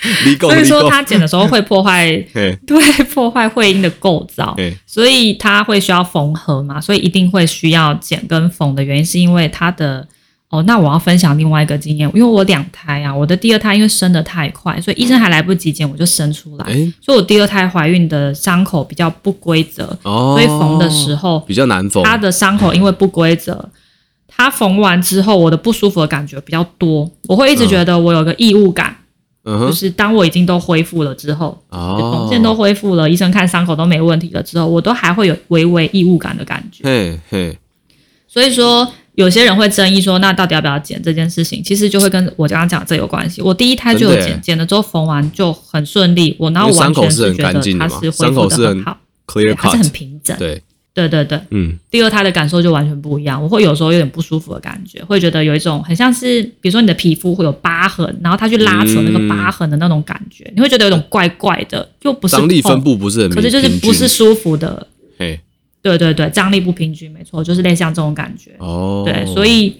[0.40, 2.10] 所以说，他剪的时候会破坏，
[2.66, 2.80] 对，
[3.12, 4.54] 破坏会阴的构造，
[4.86, 10.06] 所以他会需要缝合嘛，所以一定会需要剪跟缝的原因，是因为他的
[10.48, 10.62] 哦。
[10.62, 16.64] 那我要分享另外一个经验，因为我两胎啊，我的第二胎因为生的太快，所以医生还来不及剪我就生出来，
[17.00, 22.02] 所以我第二胎怀孕的伤口比较不规则，所以缝的时候比较难缝。
[22.02, 23.68] 他的伤口因为不规则，
[24.26, 28.96] 他缝完之后，我的不舒服的感觉比较多，我会一直觉得我有个异物感。
[29.58, 36.84] 就是当我已经都恢复了之后，缝线都恢复了，医生看伤口都没问题了之后，我都还会有微微异物感的感觉。
[36.84, 37.58] 嘿嘿，
[38.28, 41.62] 所以说有些人会争议说，那到底要不要剪这件事情？
[41.62, 43.42] 其实就会跟我刚刚讲这有关系。
[43.42, 48.96] 我第一胎就有剪，剪了之后缝完就很顺利，我然后完全是觉得它是恢复的很好，
[49.56, 50.36] 它是很平整。
[50.38, 50.62] 对。
[50.92, 53.40] 对对对，嗯，第二胎的感受就完全不一样。
[53.40, 64.84] 我会有时候有点不舒服的感觉，会觉得有一种很像是，比如说你的皮肤会有疤痕，然后它去拉扯那个疤痕的那种感觉，嗯、你会觉得有种怪怪的，又不是张力分布不是很，可是就是不是舒服的。
[65.16, 65.38] 嘿，
[65.80, 68.50] 对对对，张力不平均，没错，就是类似像这种感觉。
[68.58, 69.76] 哦，对，所以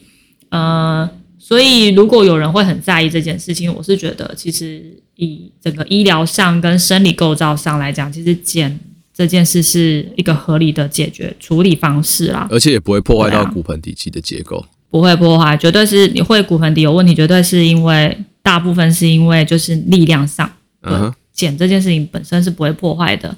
[0.51, 8.79] 呃，所以如果有人会很在意这件事情，我是觉得其实以整个医疗上跟生理构造上来讲，其实剪。
[9.21, 20.51] 这件事是一个合理的解决处理方式啦，而且也不会破坏到骨盆底肌的结构，不会破坏，绝对是你会骨盆底有问题，绝对是因为大部分是因为就是力量上，
[20.85, 23.37] 嗯哼，剪这件事情本身是不会破坏的.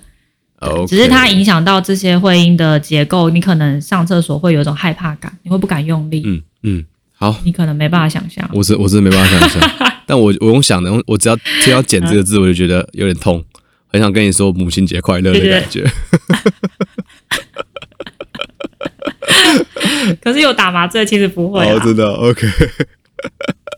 [0.86, 6.22] 只是它影响到这些会阴的结构，你可能上厕所会有一种害怕感，你会不敢用力。
[6.24, 8.48] 嗯嗯，好，你可能没办法想象。
[8.52, 9.70] 我是我是没办法想象，
[10.06, 13.44] 但我我用想的，我只要听到“减”这个字，我就觉得有点痛，
[13.92, 15.84] 很想跟你说母亲节快乐的感觉。
[20.20, 21.64] 可是有打麻醉，其实不会。
[21.66, 22.46] 哦，真的，OK。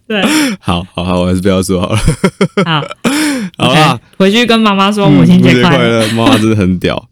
[0.07, 0.23] 对，
[0.61, 1.99] 好好好，我还是不要说好了。
[2.65, 2.83] 好，
[3.59, 6.07] 好啦，回去跟妈妈说母亲节快乐。
[6.09, 7.09] 妈妈真的很屌。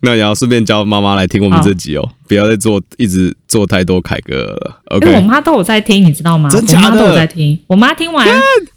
[0.00, 4.80] 那也要顺便教妈妈来听我们这集哦，不要再做一直做太多凯哥了。
[4.86, 6.48] OK，我妈都有在听，你知道吗？
[6.50, 6.76] 真的？
[6.76, 7.58] 我妈都有在听。
[7.66, 8.26] 我妈听完，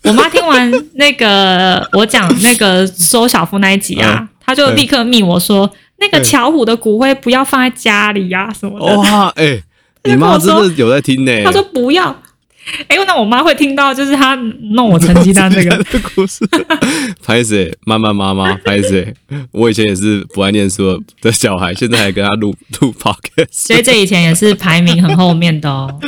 [0.03, 5.69] 我妈听完那个我讲那个收小夫那一集啊，她就立刻密我说，
[5.99, 8.97] 那个巧虎的骨灰不要放在家里呀什么的。
[8.97, 9.61] 哇，哎，
[10.05, 11.43] 你妈真的有在听呢。
[11.43, 12.15] 她说不要。
[12.87, 14.35] 哎，那我妈会听到，就是她
[14.73, 15.83] 弄我成绩单这个
[16.15, 16.47] 故事。
[17.25, 19.13] 拍谁，妈妈妈妈，拍谁。
[19.51, 25.99] 我以前也是不爱念书的小孩，现在还跟他录录 podcast，所以这以前也是排名很后面的哦。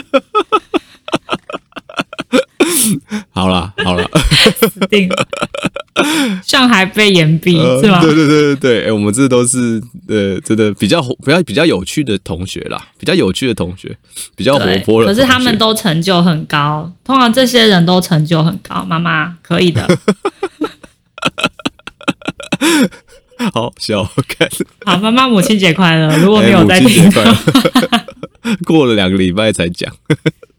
[3.44, 4.10] 好了好了，
[4.58, 5.28] 死定了。
[6.46, 8.00] 上海被延毕、呃、是吗？
[8.00, 13.98] 对对对对对，哎、欸，我们这都是呃，真的比较比较比较有趣的同学啦，比较有趣的同学，
[14.38, 15.08] 比较活泼的。
[15.08, 18.86] 可是他们都成就很高，通常这些人都成就很高。
[18.86, 19.86] 妈妈可以的。
[23.54, 24.50] 好笑，看。
[24.86, 26.18] 好，妈妈母亲节快乐！
[26.20, 29.94] 如果没有在听，欸、过了两个礼拜才讲。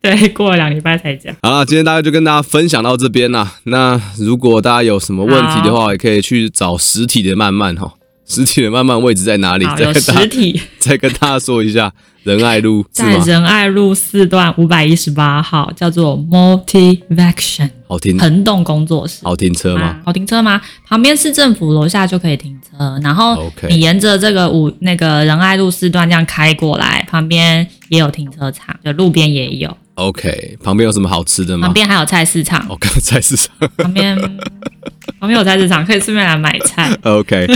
[0.04, 1.34] 对，过了两礼拜才讲。
[1.40, 3.54] 好了，今天大概就跟大家分享到这边啦。
[3.62, 7.94] 那如果大家有什么问题的话，也可以去找实体的慢慢哈。
[8.26, 9.64] 实体的慢慢位置在哪里？
[9.78, 11.92] 有实体， 再跟大家说一下。
[12.24, 20.00] 仁爱路在仁爱路四段五百一十八号，叫做 Motivation，好停，恒动工作室，好停车吗？
[20.06, 20.58] 好停车吗？
[20.88, 29.76] 旁边市政府楼下就可以停车，然后你沿着这个五那个仁爱路四段这样开过来，旁边也有停车场，就路边也有。
[29.96, 31.66] OK，旁边有什么好吃的吗？
[31.66, 32.64] 旁边还有菜市场。
[32.70, 33.54] 我看菜市场。
[33.76, 34.18] 旁边
[35.20, 36.90] 旁边有菜市场，可以顺便来买菜。
[37.02, 37.46] OK。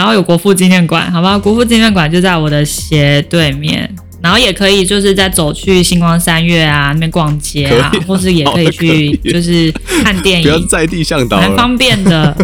[0.00, 1.36] 然后有国父纪念馆，好吧？
[1.38, 9.70] 国父纪念馆就在我的斜对面，然后也可以就是在走去星光三月啊那边逛街啊，或是也可以去就是
[10.02, 12.34] 看电影，不要在地向导，蛮方便的。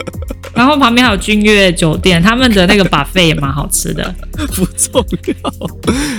[0.52, 4.14] 然后旁边还有君悦酒店，他们的那个 buffet 也蛮好吃的。
[4.54, 5.52] 不重要。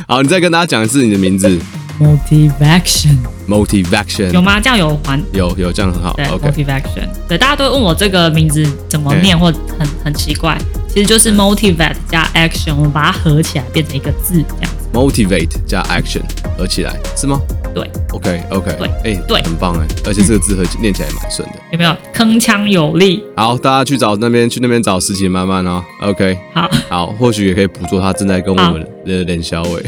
[0.07, 1.59] 好，你再跟大家讲一次你的名字。
[1.99, 4.59] Motivation，Motivation 有吗？
[4.59, 5.19] 这样有还？
[5.33, 6.13] 有有这样很好。
[6.13, 14.87] 对，Motivation，对，大家都问我这个名字怎么念，或很很奇怪，其实就是 motivate 加 action，我们把它合起来变成一个字这样子。
[14.93, 16.21] motivate 加 action
[16.57, 17.41] 合起来是吗？
[17.75, 21.91] 对，OK OK，对，哎、欸，对，很棒哎，而且这个字合念起来也蛮顺的， 有没有？
[22.13, 23.23] 铿锵有力？
[23.35, 29.85] 好，大家去找那边去那边找实体漫漫哦，OK，好，好，或许也可以捕捉他正在跟我们的连小伟，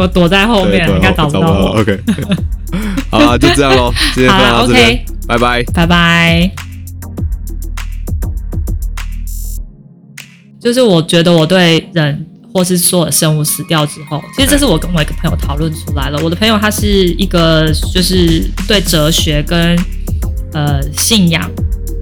[0.00, 2.00] 我躲在后面，应该找不到我，OK，
[3.10, 6.50] 好啊，就这样喽， 今天分享到这边，OK，拜拜，拜拜。
[10.60, 12.26] 就是我觉得我对人。
[12.52, 16.18] 或是说生物死掉之后，其实这是我跟我一个朋友讨论出来了。
[16.20, 19.78] 我的朋友他是一个就是对哲学跟
[20.52, 21.48] 呃信仰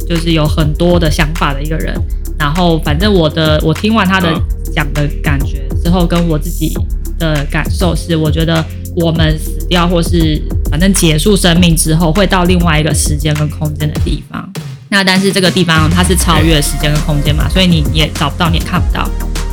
[0.09, 1.95] 就是有很多的想法的一个人。
[2.39, 4.33] 然后反正我的我听完他的
[4.75, 6.73] 讲的感觉之后，跟我自己
[7.19, 8.65] 的感受是，我觉得
[8.97, 10.41] 我们死掉或是
[10.71, 14.53] 反正结束生命之后，会到另外一个时间跟空间的地方。
[14.91, 19.07] 那但是这个地方它是超越时间跟空间嘛，所以你也找不到，你也看不到。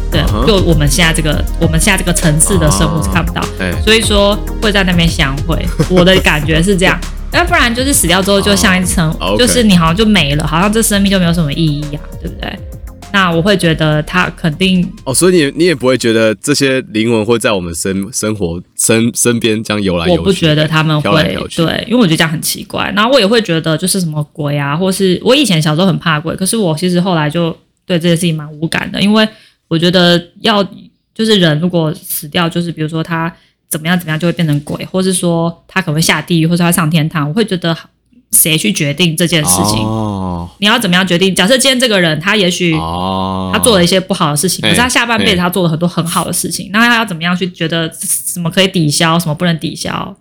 [0.09, 3.41] 对，就我们现在这个，我们现在这个层次的生物是看不到，
[3.83, 5.65] 所以说会在那边相会。
[5.89, 6.97] 我的感觉是这样，
[7.33, 12.57] 那不然就是死掉之后就像一层，就是你好像就没了，好像这生命就没有什么意义啊，对不对？
[13.15, 20.19] 那我会觉得他肯定哦，所以你你也不会觉得这些灵魂会在我们生生活身身边这样游来游去？
[20.19, 22.91] 我不觉得他们会，对，因为我觉得这样很奇怪。
[22.93, 27.55] 然后我也会觉得就是什么鬼啊，或是我以前小时候很怕鬼，可是我其实后来就
[27.85, 29.25] 对这件事情蛮无感的，因为。
[29.67, 30.63] 我觉得要
[31.11, 33.35] 就是人如果死掉，就是比如说他
[33.67, 37.27] 怎么样怎么样就会变成鬼，或是说他可能会下地狱，或是他上天堂。
[37.27, 37.75] 我会觉得
[38.31, 39.83] 谁去决定这件事情？
[39.83, 41.33] 哦，你要怎么样决定？
[41.33, 50.15] 假设今天这个人他也许他做了一些不好的事情，可是他下半辈子他做了很多很好的事情，那他要怎么样去觉得什么可以抵消，什么不能抵消？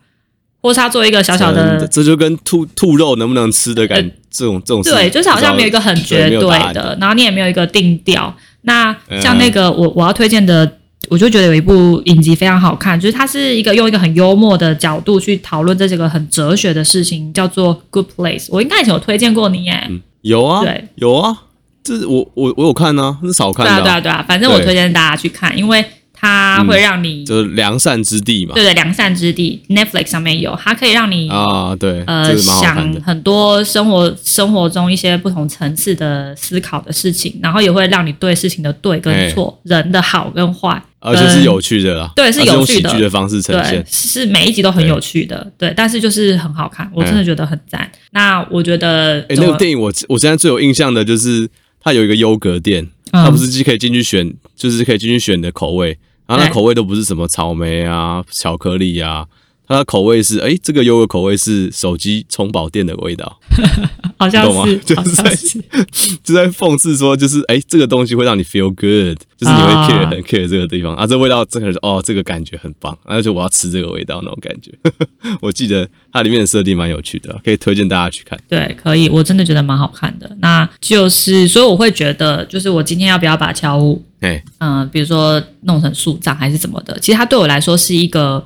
[0.60, 6.40] 或是他做一个小小的，这就跟兔兔肉能不能吃的感觉，这种这种对，就是好像没有一个很绝对
[6.72, 8.34] 的，然后你也没有一个定调。
[8.62, 10.78] 那像那个我我要推荐的，
[11.10, 18.44] 我就觉得有一部影集非常好看，就是它是一个用一个很幽默的角度去讨论这几个很哲学的事情，叫做《Good Place》。
[18.50, 21.36] 我应该以前有推荐过你耶，嗯，有啊，对，有啊，
[21.82, 23.66] 这是我我我有看啊，很少看。
[23.66, 23.80] 对啊。
[23.80, 25.84] 对啊对啊，反正我推荐大家去看，因为。
[26.16, 47.82] 它会让你、嗯、就是良善之地嘛，对对，良善之地，Netflix 上面有，它可以让你啊，对，呃，想很多生活生活中一些不同层次的思考的事情，然后也会让你对事情的对跟错，欸、人的好跟坏，而且是有趣的啦，对，是有趣的，喜剧的方式呈现，是每一集都很有趣的，对，对，但是就是很好看，我真的觉得很赞。
[47.82, 51.46] 欸、那我觉得，哎、欸，那个电影我我现在最有印象的就是
[51.78, 55.98] 它有一个优格店，它不是既可以进去选，就是可以进去选的口味。
[56.26, 59.26] 然后那口味都不是什么草莓啊、巧克力啊，
[59.66, 63.40] 它的口味是哎，这个优格口味是手机充饱电的味道，
[64.18, 65.34] 好像是，就是在
[66.22, 74.70] 就在讽刺说，就是哎，这个东西会让你 feel good，就是你会 care 很 care 这个地方啊，这味道真的是哦，这个感觉很棒，而且我要吃这个味道那种感觉。
[75.40, 78.38] 我记得它里面的设定蛮有趣的，可以推荐大家去看。
[78.48, 80.30] 对，可以，我真的觉得蛮好看的。
[80.40, 84.02] 那就是，所以我会觉得，就是我今天要不要把敲物。
[84.20, 88.44] 嗯 Hey.、呃，比如说弄成树葬还是怎么的，其实它对我来说是一个.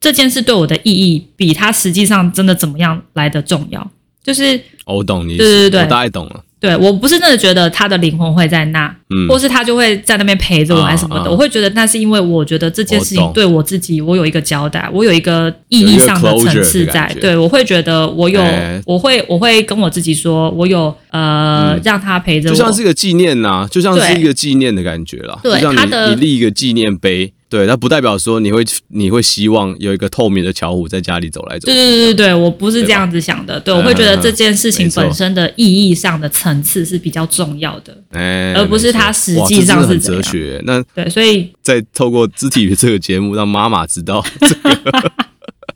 [0.00, 3.90] 这件事对我的意义比它实际上真的怎么样来的重要。
[4.22, 6.44] 就是，我懂你，对对对，我大概懂了。
[6.60, 11.28] 对，我不是真的觉得他的灵魂会在那，嗯，或是他就会在那边陪着我，还是什么的。
[11.28, 17.12] 我会觉得那是因为我觉得这件事情对我自己，我有一个交代，我有一个意义上的层次在。
[17.20, 18.40] 对，我会觉得我有，
[18.86, 25.40] 我会我会跟我自己说，我有呃，让他陪着我，就像是一个纪念呐，就像是一个纪念的感觉啦。
[25.42, 27.32] 对，他的你立一个纪念碑。
[27.52, 31.74] 对，那不代表说你会你会希望有一个透明的巧虎在家里走来走去。
[31.74, 33.60] 对对对对，我不是这样子想的。
[33.60, 40.58] 对，我会觉得这件事情本身的意义上的层次是比较重要的，哎而不是它实际上是哲学。
[40.64, 45.12] 那对，所以 在透过肢体语这个节目，让妈妈知道这个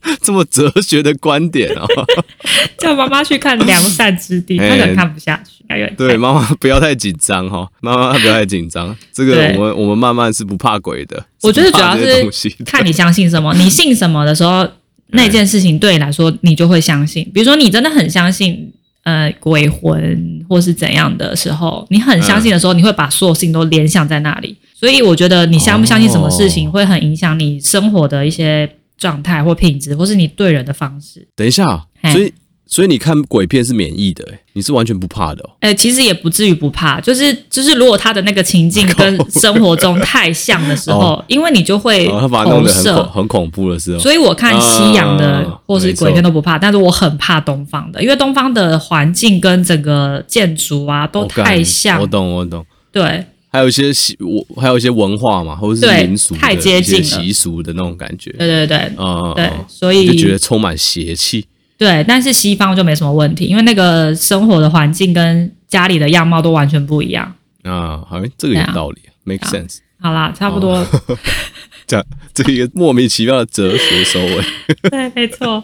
[0.22, 1.87] 这么哲学的观点哦，
[2.79, 5.56] 叫妈妈去看《良善之地》，她可能看不下去。
[5.97, 8.97] 对，妈妈不要太紧张哈，妈妈不要太紧张。
[9.12, 11.25] 这个我们我们慢慢是不怕鬼的。
[11.43, 14.67] 我觉得主要是看你相信什么，你信什么的时候，
[15.12, 17.29] 那件事情对你来说你就会相信。
[17.35, 24.57] 比如说你真的很相信呃鬼魂或是怎样的时候，你很相信的时候，你会把所有事情都联想在那里。
[24.75, 31.27] 所以我觉得你相不相信什么事情会很影响你生活的一些状态或品质，或是你对人的方式。
[31.35, 32.33] 等一下，所以。
[32.69, 35.51] 所以你看鬼片是免疫的，欸，你是完全不怕的哦。
[35.61, 44.01] 哎，其实也不至于不怕，就是就是，如果他的那个情境跟 生活中太像的时候，因为你就会他把它弄得很很恐怖的时候。
[44.01, 52.01] 所以我看西洋的或是鬼片都不怕，但是我很怕东方的，因为东方的环境跟整个建筑啊都太像。
[52.01, 52.67] 我懂，我懂。
[52.91, 58.33] 对，还有一些习，我还有一些文化嘛，或者是民俗太接近习俗的那种感觉。
[58.33, 61.47] 对对对，嗯，对，所以就觉得充满邪气。
[61.79, 68.03] 对，但是西方就没什么问题，因为那个生活的环境跟家里的样貌都完全不一样啊。
[68.09, 69.79] 好，这个有道理，make sense。
[70.01, 70.87] 好啦，差不多。
[71.87, 72.05] 这样，
[72.35, 74.45] 这一个莫名其妙的哲学收尾。
[74.91, 75.62] 对，没错。